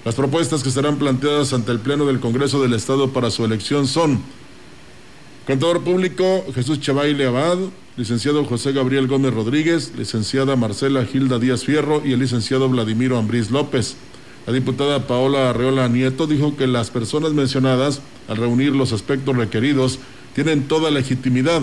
[0.06, 3.88] Las propuestas que serán planteadas ante el Pleno del Congreso del Estado para su elección
[3.88, 4.22] son
[5.46, 7.60] Contador Público Jesús Chavaile Abad,
[7.98, 13.52] licenciado José Gabriel Gómez Rodríguez, licenciada Marcela Gilda Díaz Fierro y el licenciado Vladimiro Ambrís
[13.52, 13.96] López.
[14.48, 20.00] La diputada Paola Arreola Nieto dijo que las personas mencionadas, al reunir los aspectos requeridos,
[20.34, 21.62] tienen toda legitimidad,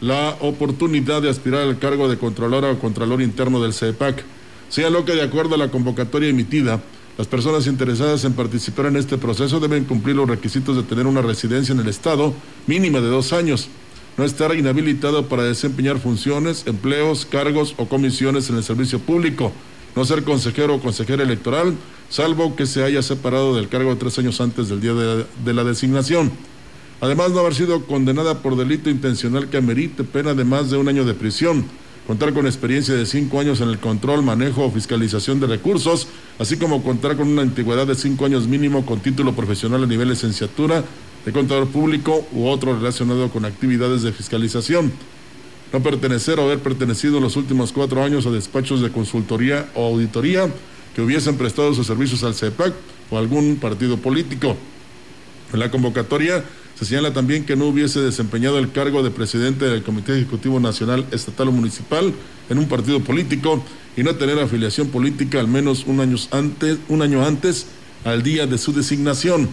[0.00, 4.24] la oportunidad de aspirar al cargo de Contralora o Contralor Interno del CEPAC.
[4.68, 6.82] Señaló que de acuerdo a la convocatoria emitida,
[7.18, 11.20] las personas interesadas en participar en este proceso deben cumplir los requisitos de tener una
[11.20, 12.32] residencia en el Estado
[12.66, 13.68] mínima de dos años,
[14.16, 19.52] no estar inhabilitado para desempeñar funciones, empleos, cargos o comisiones en el servicio público,
[19.94, 21.74] no ser consejero o consejera electoral,
[22.08, 26.32] salvo que se haya separado del cargo tres años antes del día de, la designación.
[27.00, 30.88] Además, no haber sido condenada por delito intencional que amerite pena de más de un
[30.88, 31.64] año de prisión,
[32.06, 36.56] contar con experiencia de cinco años en el control, manejo o fiscalización de recursos, así
[36.56, 40.84] como contar con una antigüedad de cinco años mínimo con título profesional a nivel licenciatura
[41.24, 44.92] de contador público u otro relacionado con actividades de fiscalización.
[45.72, 50.50] No pertenecer o haber pertenecido los últimos cuatro años a despachos de consultoría o auditoría
[50.94, 52.74] que hubiesen prestado sus servicios al CEPAC
[53.10, 54.56] o algún partido político.
[55.52, 56.44] En la convocatoria
[56.82, 60.58] se Se señala también que no hubiese desempeñado el cargo de presidente del Comité Ejecutivo
[60.58, 62.12] Nacional, Estatal o Municipal
[62.50, 63.62] en un partido político
[63.96, 67.68] y no tener afiliación política al menos un año antes, un año antes
[68.04, 69.48] al día de su designación.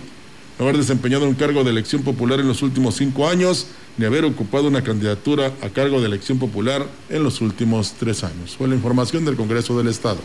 [0.57, 3.67] No haber desempeñado un cargo de elección popular en los últimos cinco años,
[3.99, 8.55] ni haber ocupado una candidatura a cargo de elección popular en los últimos tres años.
[8.57, 10.19] Fue la información del Congreso del Estado.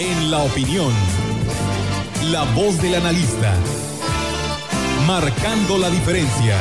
[0.00, 0.92] En la opinión,
[2.24, 3.54] la voz del analista,
[5.06, 6.60] marcando la diferencia.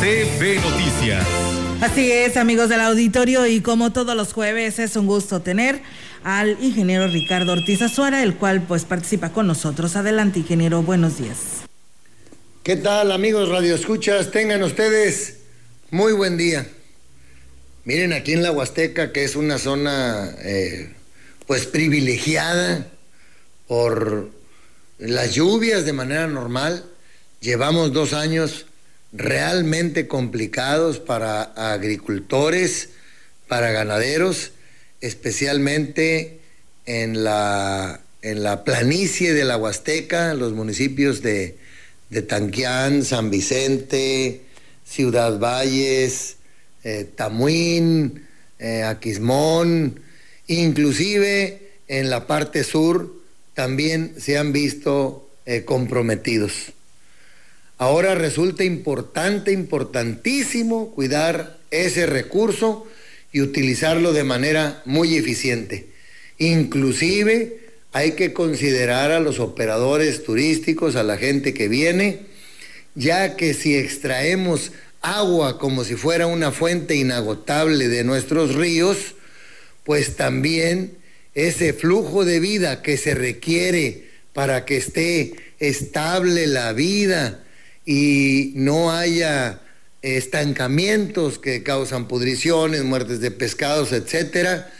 [0.00, 1.26] CB Noticias.
[1.80, 5.82] Así es, amigos del auditorio, y como todos los jueves es un gusto tener
[6.22, 9.96] al ingeniero Ricardo Ortiz Azuara, el cual pues participa con nosotros.
[9.96, 11.38] Adelante, ingeniero, buenos días.
[12.62, 14.30] ¿Qué tal, amigos Radio Escuchas?
[14.30, 15.38] Tengan ustedes
[15.90, 16.68] muy buen día.
[17.84, 20.92] Miren aquí en la Huasteca, que es una zona eh,
[21.46, 22.86] pues privilegiada
[23.68, 24.30] por
[24.98, 26.84] las lluvias de manera normal.
[27.40, 28.66] Llevamos dos años
[29.12, 32.90] realmente complicados para agricultores,
[33.46, 34.50] para ganaderos,
[35.00, 36.40] especialmente
[36.86, 41.56] en la, en la planicie de la Huasteca, los municipios de,
[42.10, 44.42] de Tanquián, San Vicente,
[44.84, 46.36] Ciudad Valles,
[46.82, 48.26] eh, Tamuín,
[48.58, 50.00] eh, Aquismón,
[50.46, 53.17] inclusive en la parte sur
[53.58, 56.74] también se han visto eh, comprometidos.
[57.76, 62.86] Ahora resulta importante, importantísimo cuidar ese recurso
[63.32, 65.88] y utilizarlo de manera muy eficiente.
[66.38, 67.58] Inclusive
[67.90, 72.26] hay que considerar a los operadores turísticos, a la gente que viene,
[72.94, 79.16] ya que si extraemos agua como si fuera una fuente inagotable de nuestros ríos,
[79.82, 80.97] pues también
[81.46, 87.44] ese flujo de vida que se requiere para que esté estable la vida,
[87.88, 89.62] y no haya
[90.02, 94.70] estancamientos que causan pudriciones, muertes de pescados, etcétera.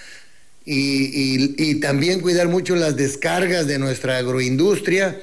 [0.67, 5.19] Y, también cuidar mucho las descargas de nuestra agroindustria,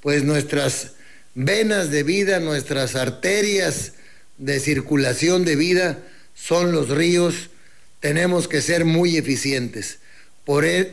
[0.00, 0.94] pues nuestras
[1.36, 3.92] venas de vida, nuestras arterias
[4.38, 6.02] de circulación de vida
[6.34, 7.50] son los ríos.
[8.00, 9.99] Tenemos que ser muy eficientes,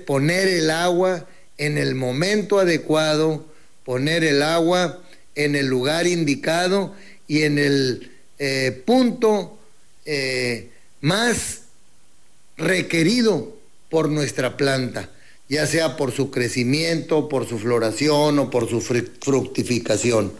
[0.05, 1.27] poner el agua
[1.57, 3.45] en el momento adecuado,
[3.83, 5.01] poner el agua
[5.35, 6.93] en el lugar indicado
[7.27, 9.57] y en el eh, punto
[10.05, 10.69] eh,
[11.01, 11.61] más
[12.57, 13.57] requerido
[13.89, 15.09] por nuestra planta,
[15.49, 20.33] ya sea por su crecimiento, por su floración o por su fructificación.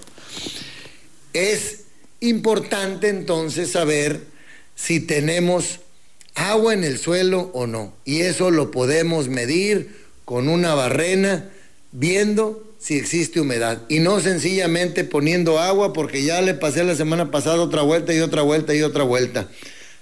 [1.34, 1.82] Es
[2.20, 4.22] importante entonces saber
[4.76, 5.80] si tenemos
[6.38, 11.50] agua en el suelo o no, y eso lo podemos medir con una barrena
[11.92, 17.32] viendo si existe humedad y no sencillamente poniendo agua porque ya le pasé la semana
[17.32, 19.50] pasada otra vuelta y otra vuelta y otra vuelta.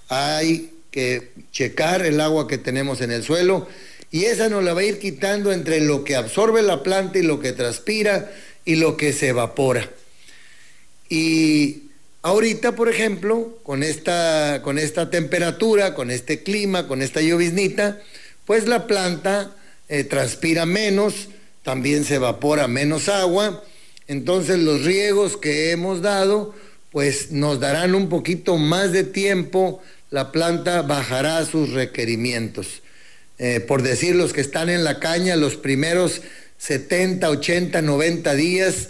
[0.10, 3.68] Hay que checar el agua que tenemos en el suelo
[4.12, 7.24] y esa nos la va a ir quitando entre lo que absorbe la planta y
[7.24, 8.32] lo que transpira
[8.66, 9.90] y lo que se evapora.
[11.10, 11.85] Y
[12.26, 18.01] ahorita, por ejemplo, con esta, con esta temperatura, con este clima, con esta lloviznita,
[18.45, 19.55] pues la planta
[19.89, 21.28] eh, transpira menos,
[21.61, 23.63] también se evapora menos agua,
[24.07, 26.55] entonces los riegos que hemos dado
[26.89, 32.82] pues nos darán un poquito más de tiempo, la planta bajará sus requerimientos.
[33.38, 36.23] Eh, por decir los que están en la caña, los primeros
[36.57, 38.89] 70, 80, 90 días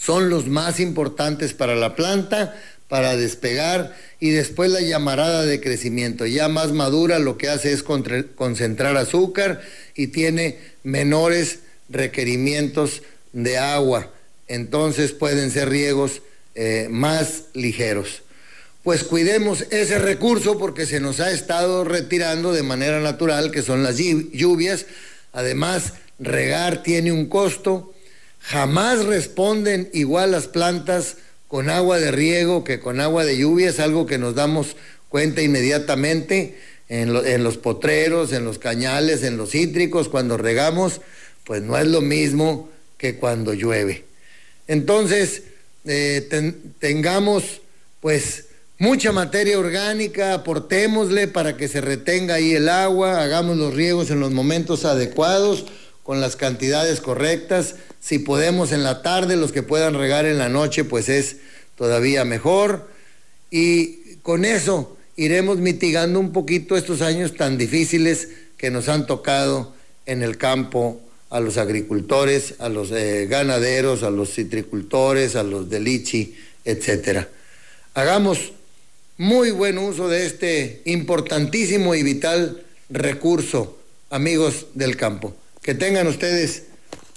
[0.00, 2.56] son los más importantes para la planta,
[2.88, 6.26] para despegar y después la llamarada de crecimiento.
[6.26, 9.60] Ya más madura lo que hace es concentrar azúcar
[9.94, 14.10] y tiene menores requerimientos de agua.
[14.48, 16.22] Entonces pueden ser riegos
[16.54, 18.22] eh, más ligeros.
[18.82, 23.82] Pues cuidemos ese recurso porque se nos ha estado retirando de manera natural, que son
[23.82, 24.86] las lluvias.
[25.32, 27.92] Además, regar tiene un costo.
[28.40, 31.16] Jamás responden igual las plantas
[31.48, 33.70] con agua de riego que con agua de lluvia.
[33.70, 34.76] Es algo que nos damos
[35.08, 41.00] cuenta inmediatamente en, los potreros, en los cañales, en los cítricos, cuando regamos,
[41.44, 42.68] pues no es lo mismo
[42.98, 44.04] que cuando llueve.
[44.66, 45.44] Entonces,
[45.84, 47.60] eh, tengamos
[48.00, 48.46] pues
[48.78, 54.20] mucha materia orgánica, aportémosle para que se retenga ahí el agua, hagamos los riegos en
[54.20, 55.66] los momentos adecuados,
[56.02, 57.76] con las cantidades correctas.
[58.00, 61.36] Si podemos en la tarde, los que puedan regar en la noche, pues es
[61.76, 62.88] todavía mejor.
[63.50, 69.74] Y con eso iremos mitigando un poquito estos años tan difíciles que nos han tocado
[70.06, 75.70] en el campo a los agricultores, a los eh, ganaderos, a los citricultores, a los
[75.70, 77.28] de lichi, etcétera.
[77.94, 78.52] Hagamos
[79.16, 83.78] muy buen uso de este importantísimo y vital recurso,
[84.10, 85.34] amigos del campo.
[85.62, 86.64] Que tengan ustedes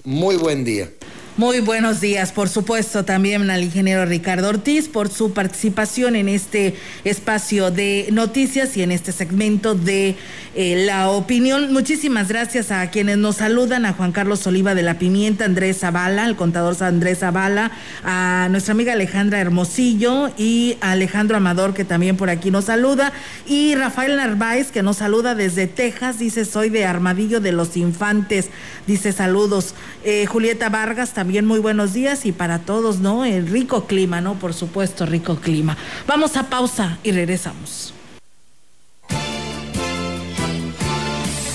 [0.04, 0.90] muy buen día.
[1.36, 6.76] Muy buenos días, por supuesto, también al ingeniero Ricardo Ortiz por su participación en este
[7.06, 10.16] espacio de noticias y en este segmento de
[10.54, 11.74] eh, la opinión.
[11.74, 16.26] Muchísimas gracias a quienes nos saludan, a Juan Carlos Oliva de la Pimienta, Andrés Zavala,
[16.26, 17.72] al contador Andrés Zavala,
[18.04, 23.12] a nuestra amiga Alejandra Hermosillo y a Alejandro Amador, que también por aquí nos saluda,
[23.48, 28.50] y Rafael Narváez, que nos saluda desde Texas, dice, soy de Armadillo de los Infantes,
[28.86, 29.74] dice saludos.
[30.04, 33.24] Eh, Julieta Vargas también también muy buenos días y para todos, ¿no?
[33.24, 34.38] El rico clima, ¿no?
[34.38, 35.78] Por supuesto, rico clima.
[36.06, 37.94] Vamos a pausa y regresamos.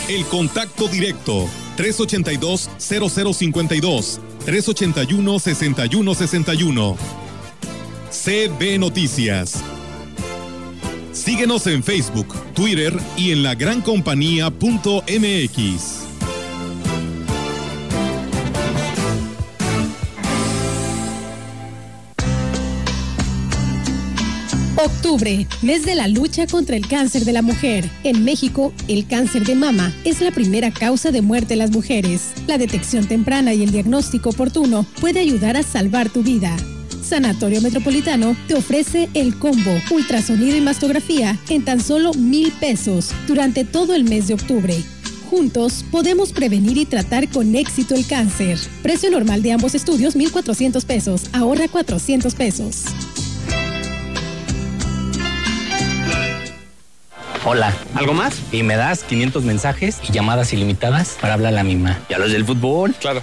[0.09, 1.47] El contacto directo
[1.77, 6.97] 382-0052 381-6161
[8.11, 9.63] CB Noticias.
[11.13, 16.08] Síguenos en Facebook, Twitter y en la lagrancompañía.mx.
[24.89, 27.89] Octubre, mes de la lucha contra el cáncer de la mujer.
[28.05, 32.33] En México, el cáncer de mama es la primera causa de muerte en las mujeres.
[32.47, 36.57] La detección temprana y el diagnóstico oportuno puede ayudar a salvar tu vida.
[37.03, 43.65] Sanatorio Metropolitano te ofrece el combo ultrasonido y mastografía en tan solo mil pesos durante
[43.65, 44.75] todo el mes de octubre.
[45.29, 48.59] Juntos podemos prevenir y tratar con éxito el cáncer.
[48.83, 51.25] Precio normal de ambos estudios 1.400 pesos.
[51.35, 52.85] Ahorra 400 pesos.
[57.51, 57.75] Hola.
[57.95, 58.35] ¿Algo más?
[58.53, 61.99] Y me das 500 mensajes y llamadas ilimitadas para hablar a la misma.
[62.11, 62.95] ¿Y a los del fútbol?
[63.01, 63.23] Claro.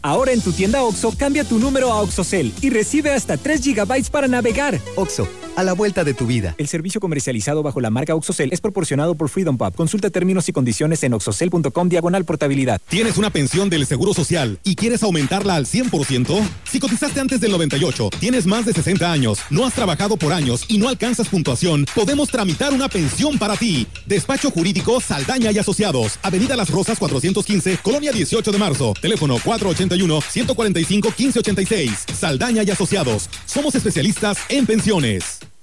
[0.00, 4.10] Ahora en tu tienda OXO, cambia tu número a OXOCEL y recibe hasta 3 GB
[4.12, 4.78] para navegar.
[4.94, 5.26] OXO,
[5.60, 6.54] a la vuelta de tu vida.
[6.56, 9.74] El servicio comercializado bajo la marca OXOCEL es proporcionado por Freedom Pub.
[9.74, 12.80] Consulta términos y condiciones en oxocel.com diagonal portabilidad.
[12.88, 16.48] ¿Tienes una pensión del Seguro Social y quieres aumentarla al 100%?
[16.64, 20.64] Si cotizaste antes del 98, tienes más de 60 años, no has trabajado por años
[20.66, 23.86] y no alcanzas puntuación, podemos tramitar una pensión para ti.
[24.06, 26.18] Despacho Jurídico Saldaña y Asociados.
[26.22, 28.94] Avenida Las Rosas 415, Colonia 18 de marzo.
[28.98, 32.14] Teléfono 481-145-1586.
[32.14, 33.28] Saldaña y Asociados.
[33.44, 35.49] Somos especialistas en pensiones.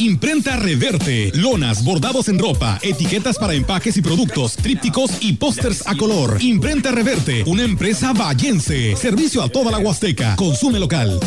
[0.00, 5.94] Imprenta Reverte, lonas, bordados en ropa, etiquetas para empaques y productos, trípticos y pósters a
[5.94, 6.38] color.
[6.40, 8.96] Imprenta Reverte, una empresa vallense.
[8.96, 10.36] Servicio a toda la Huasteca.
[10.36, 11.20] Consume local.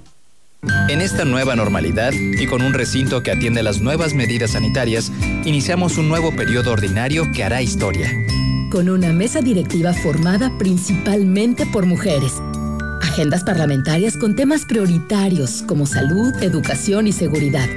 [0.89, 5.11] En esta nueva normalidad y con un recinto que atiende las nuevas medidas sanitarias,
[5.45, 8.09] iniciamos un nuevo periodo ordinario que hará historia.
[8.71, 12.35] Con una mesa directiva formada principalmente por mujeres.
[13.13, 17.69] Agendas parlamentarias con temas prioritarios como salud, educación y seguridad.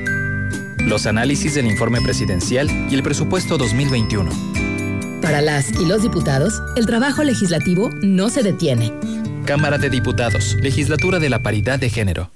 [0.78, 4.32] Los análisis del informe presidencial y el presupuesto 2021.
[5.22, 8.94] Para las y los diputados, el trabajo legislativo no se detiene.
[9.46, 12.32] Cámara de Diputados, Legislatura de la Paridad de Género.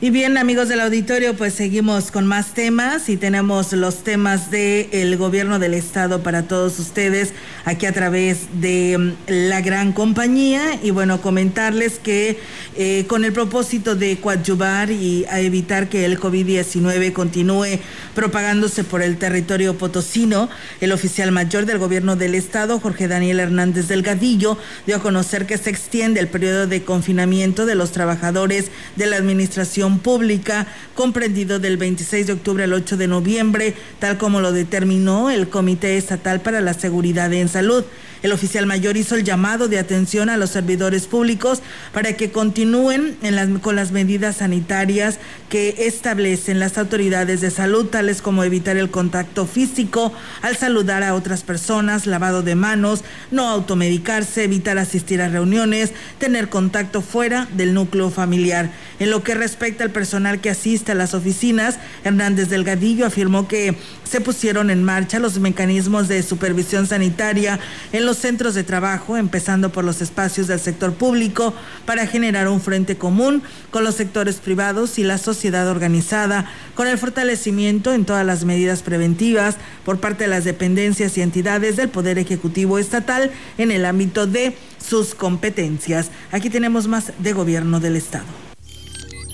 [0.00, 5.16] Y bien, amigos del auditorio, pues seguimos con más temas y tenemos los temas del
[5.16, 7.32] gobierno del estado para todos ustedes
[7.64, 10.78] aquí a través de mm, la gran compañía.
[10.84, 12.38] Y bueno, comentarles que
[12.76, 17.80] eh, con el propósito de coadyuvar y evitar que el COVID-19 continúe
[18.14, 20.48] propagándose por el territorio potosino,
[20.80, 25.58] el oficial mayor del gobierno del estado, Jorge Daniel Hernández Delgadillo, dio a conocer que
[25.58, 31.78] se extiende el periodo de confinamiento de los trabajadores de la administración pública, comprendido del
[31.78, 36.60] 26 de octubre al 8 de noviembre, tal como lo determinó el Comité Estatal para
[36.60, 37.84] la Seguridad en Salud.
[38.22, 41.62] El oficial mayor hizo el llamado de atención a los servidores públicos
[41.92, 43.16] para que continúen
[43.62, 49.46] con las medidas sanitarias que establecen las autoridades de salud, tales como evitar el contacto
[49.46, 50.12] físico
[50.42, 56.48] al saludar a otras personas, lavado de manos, no automedicarse, evitar asistir a reuniones, tener
[56.48, 58.70] contacto fuera del núcleo familiar.
[58.98, 63.76] En lo que respecta al personal que asiste a las oficinas, Hernández Delgadillo afirmó que
[64.08, 67.60] se pusieron en marcha los mecanismos de supervisión sanitaria
[67.92, 71.54] en los centros de trabajo, empezando por los espacios del sector público,
[71.84, 76.98] para generar un frente común con los sectores privados y la sociedad organizada, con el
[76.98, 82.18] fortalecimiento en todas las medidas preventivas por parte de las dependencias y entidades del Poder
[82.18, 86.10] Ejecutivo Estatal en el ámbito de sus competencias.
[86.32, 88.26] Aquí tenemos más de gobierno del Estado.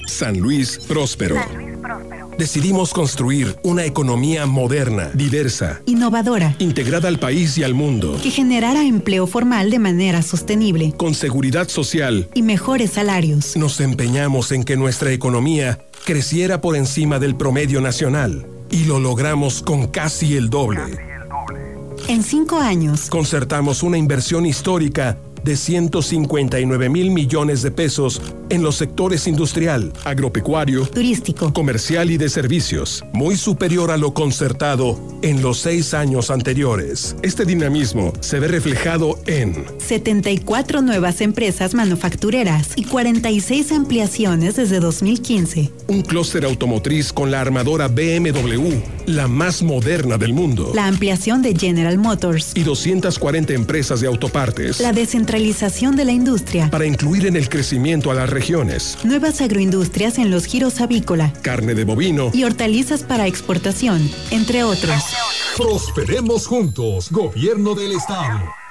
[0.06, 1.36] San Luis Próspero.
[2.38, 8.84] Decidimos construir una economía moderna, diversa, innovadora, integrada al país y al mundo, que generara
[8.84, 12.28] empleo formal de manera sostenible, con seguridad social.
[12.34, 13.56] Y mejores salarios.
[13.56, 18.46] Nos empeñamos en que nuestra economía creciera por encima del promedio nacional.
[18.68, 20.98] Y lo logramos con casi el doble.
[22.08, 28.76] En cinco años, concertamos una inversión histórica de 159 mil millones de pesos en los
[28.76, 35.58] sectores industrial, agropecuario, turístico, comercial y de servicios, muy superior a lo concertado en los
[35.58, 37.16] seis años anteriores.
[37.22, 45.70] Este dinamismo se ve reflejado en 74 nuevas empresas manufactureras y 46 ampliaciones desde 2015.
[45.88, 50.72] Un clúster automotriz con la armadora BMW, la más moderna del mundo.
[50.74, 52.52] La ampliación de General Motors.
[52.54, 54.80] Y 240 empresas de autopartes.
[54.80, 56.70] La descentralización de la industria.
[56.70, 58.98] Para incluir en el crecimiento a las regiones.
[59.04, 61.32] Nuevas agroindustrias en los giros avícola.
[61.42, 62.30] Carne de bovino.
[62.32, 65.02] Y hortalizas para exportación, entre otros.
[65.56, 68.63] Prosperemos juntos, Gobierno del Estado.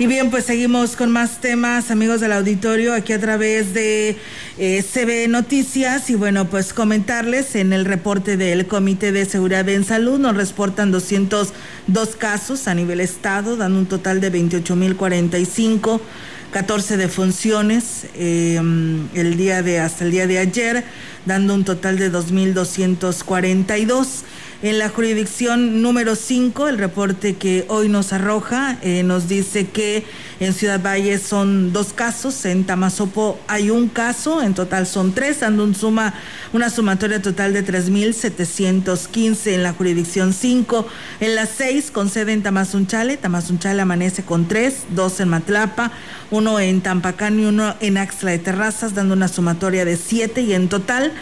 [0.00, 4.16] Y bien, pues seguimos con más temas, amigos del auditorio, aquí a través de
[4.56, 6.08] eh, CB Noticias.
[6.08, 10.92] Y bueno, pues comentarles en el reporte del Comité de Seguridad en Salud, nos reportan
[10.92, 16.00] 202 casos a nivel estado, dando un total de 28.045,
[16.52, 18.60] 14 defunciones eh,
[19.14, 20.84] el día de hasta el día de ayer,
[21.26, 24.06] dando un total de 2.242.
[24.60, 30.02] En la jurisdicción número 5, el reporte que hoy nos arroja eh, nos dice que
[30.40, 35.40] en Ciudad Valle son dos casos, en Tamazopo hay un caso, en total son tres,
[35.40, 36.14] dando un suma,
[36.52, 40.86] una sumatoria total de 3.715 en la jurisdicción 5.
[41.20, 45.90] En la 6, con sede en Tamazunchale, Tamazunchale amanece con tres, dos en Matlapa,
[46.30, 50.52] uno en Tampacán y uno en Axla de Terrazas, dando una sumatoria de siete y
[50.52, 51.12] en total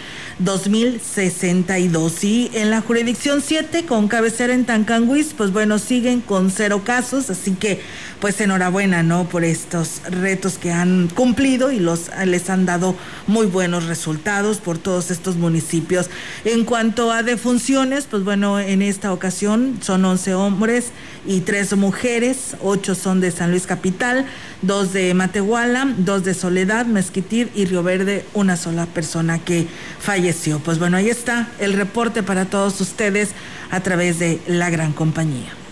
[0.43, 2.25] 2.062.
[2.25, 7.31] Y en la jurisdicción 7, con cabecera en Tancanguis, pues bueno, siguen con cero casos,
[7.31, 7.81] así que
[8.21, 9.29] pues enhorabuena, ¿no?
[9.29, 12.97] Por estos retos que han cumplido y los les han dado
[13.27, 16.09] muy buenos resultados por todos estos municipios.
[16.45, 20.93] En cuanto a defunciones, pues bueno, en esta ocasión son 11 hombres
[21.27, 24.27] y 3 mujeres, 8 son de San Luis Capital,
[24.63, 29.67] 2 de Matehuala, 2 de Soledad, Mezquitir y Río Verde, una sola persona que
[30.01, 30.59] falleció.
[30.61, 33.31] Pues bueno, ahí está el reporte para todos ustedes
[33.71, 35.66] a través de la gran compañía.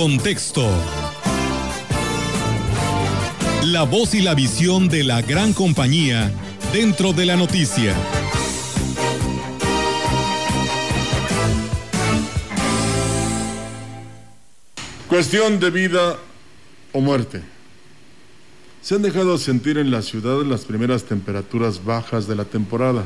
[0.00, 0.64] Contexto.
[3.64, 6.32] La voz y la visión de la gran compañía
[6.72, 7.96] dentro de la noticia.
[15.08, 16.16] Cuestión de vida
[16.92, 17.42] o muerte.
[18.80, 23.02] Se han dejado sentir en la ciudad las primeras temperaturas bajas de la temporada.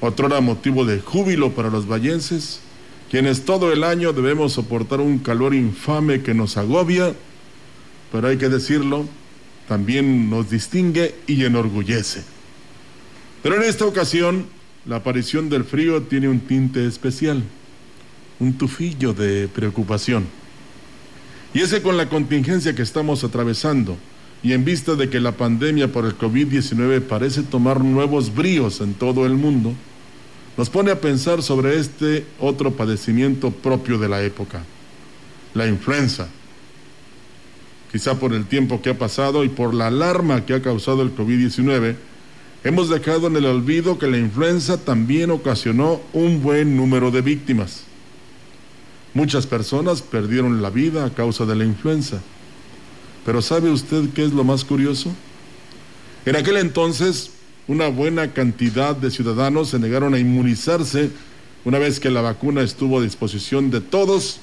[0.00, 2.58] Otrora motivo de júbilo para los vallenses
[3.12, 7.12] quienes todo el año debemos soportar un calor infame que nos agobia,
[8.10, 9.06] pero hay que decirlo,
[9.68, 12.22] también nos distingue y enorgullece.
[13.42, 14.46] Pero en esta ocasión,
[14.86, 17.42] la aparición del frío tiene un tinte especial,
[18.40, 20.24] un tufillo de preocupación.
[21.52, 23.98] Y ese con la contingencia que estamos atravesando
[24.42, 28.94] y en vista de que la pandemia por el COVID-19 parece tomar nuevos bríos en
[28.94, 29.74] todo el mundo,
[30.56, 34.62] nos pone a pensar sobre este otro padecimiento propio de la época,
[35.54, 36.28] la influenza.
[37.90, 41.14] Quizá por el tiempo que ha pasado y por la alarma que ha causado el
[41.14, 41.96] COVID-19,
[42.64, 47.84] hemos dejado en el olvido que la influenza también ocasionó un buen número de víctimas.
[49.14, 52.22] Muchas personas perdieron la vida a causa de la influenza.
[53.26, 55.12] Pero ¿sabe usted qué es lo más curioso?
[56.24, 57.30] En aquel entonces,
[57.68, 61.10] una buena cantidad de ciudadanos se negaron a inmunizarse
[61.64, 64.40] una vez que la vacuna estuvo a disposición de todos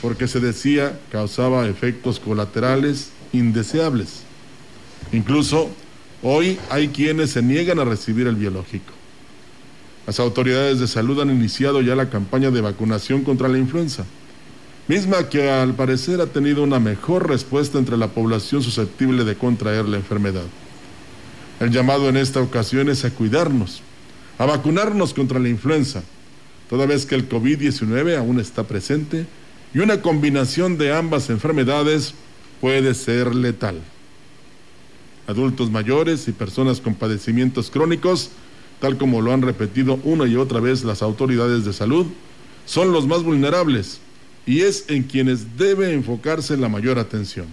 [0.00, 4.22] porque se decía causaba efectos colaterales indeseables.
[5.12, 5.70] Incluso
[6.22, 8.92] hoy hay quienes se niegan a recibir el biológico.
[10.06, 14.04] Las autoridades de salud han iniciado ya la campaña de vacunación contra la influenza,
[14.88, 19.86] misma que al parecer ha tenido una mejor respuesta entre la población susceptible de contraer
[19.86, 20.44] la enfermedad.
[21.64, 23.80] El llamado en esta ocasión es a cuidarnos,
[24.36, 26.02] a vacunarnos contra la influenza,
[26.68, 29.24] toda vez que el COVID-19 aún está presente
[29.72, 32.12] y una combinación de ambas enfermedades
[32.60, 33.80] puede ser letal.
[35.26, 38.30] Adultos mayores y personas con padecimientos crónicos
[38.78, 42.04] tal como lo han repetido una y otra vez las autoridades de salud,
[42.66, 44.00] son los más vulnerables
[44.44, 47.46] y es en quienes debe enfocarse la mayor atención.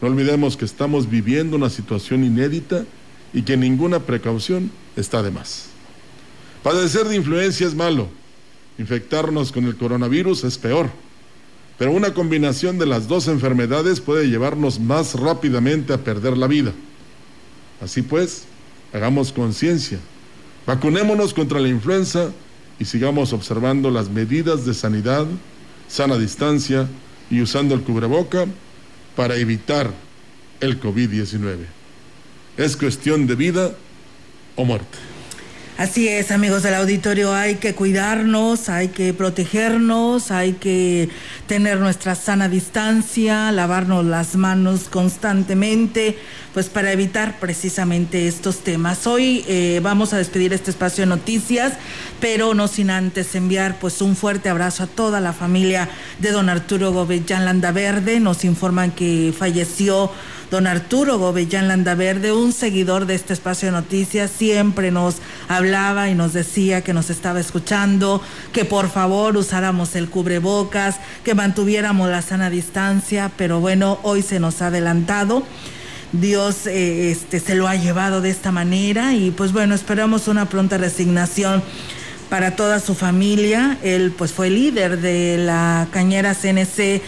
[0.00, 2.84] No olvidemos que estamos viviendo una situación inédita
[3.32, 5.66] y que ninguna precaución está de más.
[6.62, 8.08] Padecer de influencia es malo,
[8.78, 10.90] infectarnos con el coronavirus es peor,
[11.78, 16.72] pero una combinación de las dos enfermedades puede llevarnos más rápidamente a perder la vida.
[17.80, 18.44] Así pues,
[18.92, 19.98] hagamos conciencia
[20.68, 22.30] Vacunémonos contra la influenza
[22.78, 25.26] y sigamos observando las medidas de sanidad,
[25.88, 26.86] sana distancia
[27.30, 28.44] y usando el cubreboca
[29.16, 29.90] para evitar
[30.60, 31.77] el COVID-19.
[32.58, 33.70] Es cuestión de vida
[34.56, 34.98] o muerte.
[35.76, 41.08] Así es, amigos del auditorio, hay que cuidarnos, hay que protegernos, hay que
[41.46, 46.18] tener nuestra sana distancia, lavarnos las manos constantemente,
[46.52, 49.06] pues para evitar precisamente estos temas.
[49.06, 51.74] Hoy eh, vamos a despedir este espacio de noticias,
[52.20, 55.88] pero no sin antes enviar pues un fuerte abrazo a toda la familia
[56.18, 58.18] de don Arturo Gobellán Landaverde.
[58.18, 60.10] Nos informan que falleció
[60.50, 65.16] don Arturo Gobellán Landaverde, un seguidor de este espacio de noticias, siempre nos
[65.48, 68.22] hablaba y nos decía que nos estaba escuchando,
[68.52, 74.40] que por favor usáramos el cubrebocas, que mantuviéramos la sana distancia, pero bueno, hoy se
[74.40, 75.42] nos ha adelantado.
[76.12, 80.48] Dios eh, este, se lo ha llevado de esta manera y pues bueno, esperamos una
[80.48, 81.62] pronta resignación
[82.30, 83.76] para toda su familia.
[83.82, 87.02] Él pues fue líder de la cañera CNC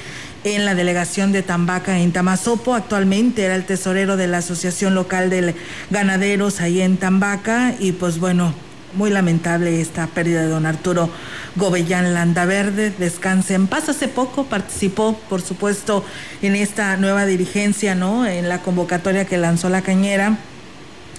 [0.45, 2.75] en la delegación de Tambaca en Tamazopo.
[2.75, 5.55] Actualmente era el tesorero de la Asociación Local de
[5.91, 8.55] Ganaderos ahí en Tambaca y pues bueno,
[8.95, 11.11] muy lamentable esta pérdida de don Arturo
[11.57, 12.91] Gobellán Landaverde.
[12.91, 13.89] Descanse en paz.
[13.89, 16.05] Hace poco participó, por supuesto,
[16.43, 18.27] en esta nueva dirigencia, ¿no?
[18.27, 20.39] En la convocatoria que lanzó la Cañera.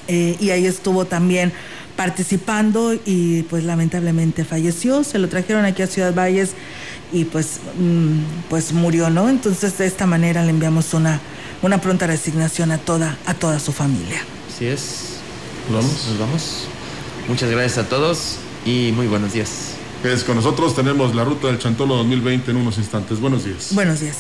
[0.07, 1.53] Eh, y ahí estuvo también
[1.96, 5.04] participando y pues lamentablemente falleció.
[5.04, 6.52] Se lo trajeron aquí a Ciudad Valles
[7.12, 8.20] y pues, mm,
[8.50, 9.30] pues murió, ¿no?
[9.30, 11.20] Entonces de esta manera le enviamos una,
[11.62, 14.22] una pronta resignación a toda, a toda su familia.
[14.54, 15.18] Así es.
[15.70, 16.68] Vamos, nos vamos.
[17.28, 19.76] Muchas gracias a todos y muy buenos días.
[20.02, 23.20] Pues con nosotros tenemos la ruta del Chantolo 2020 en unos instantes.
[23.20, 23.70] Buenos días.
[23.72, 24.18] Buenos días.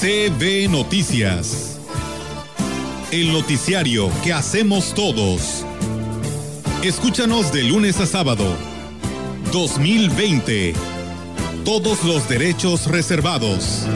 [0.00, 1.73] CB Noticias.
[3.14, 5.64] El noticiario que hacemos todos.
[6.82, 8.44] Escúchanos de lunes a sábado.
[9.52, 10.74] 2020.
[11.64, 13.86] Todos los derechos reservados.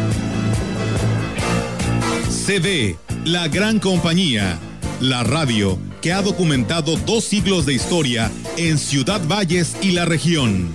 [2.46, 4.56] CB, la gran compañía.
[5.00, 10.72] La radio que ha documentado dos siglos de historia en Ciudad Valles y la región.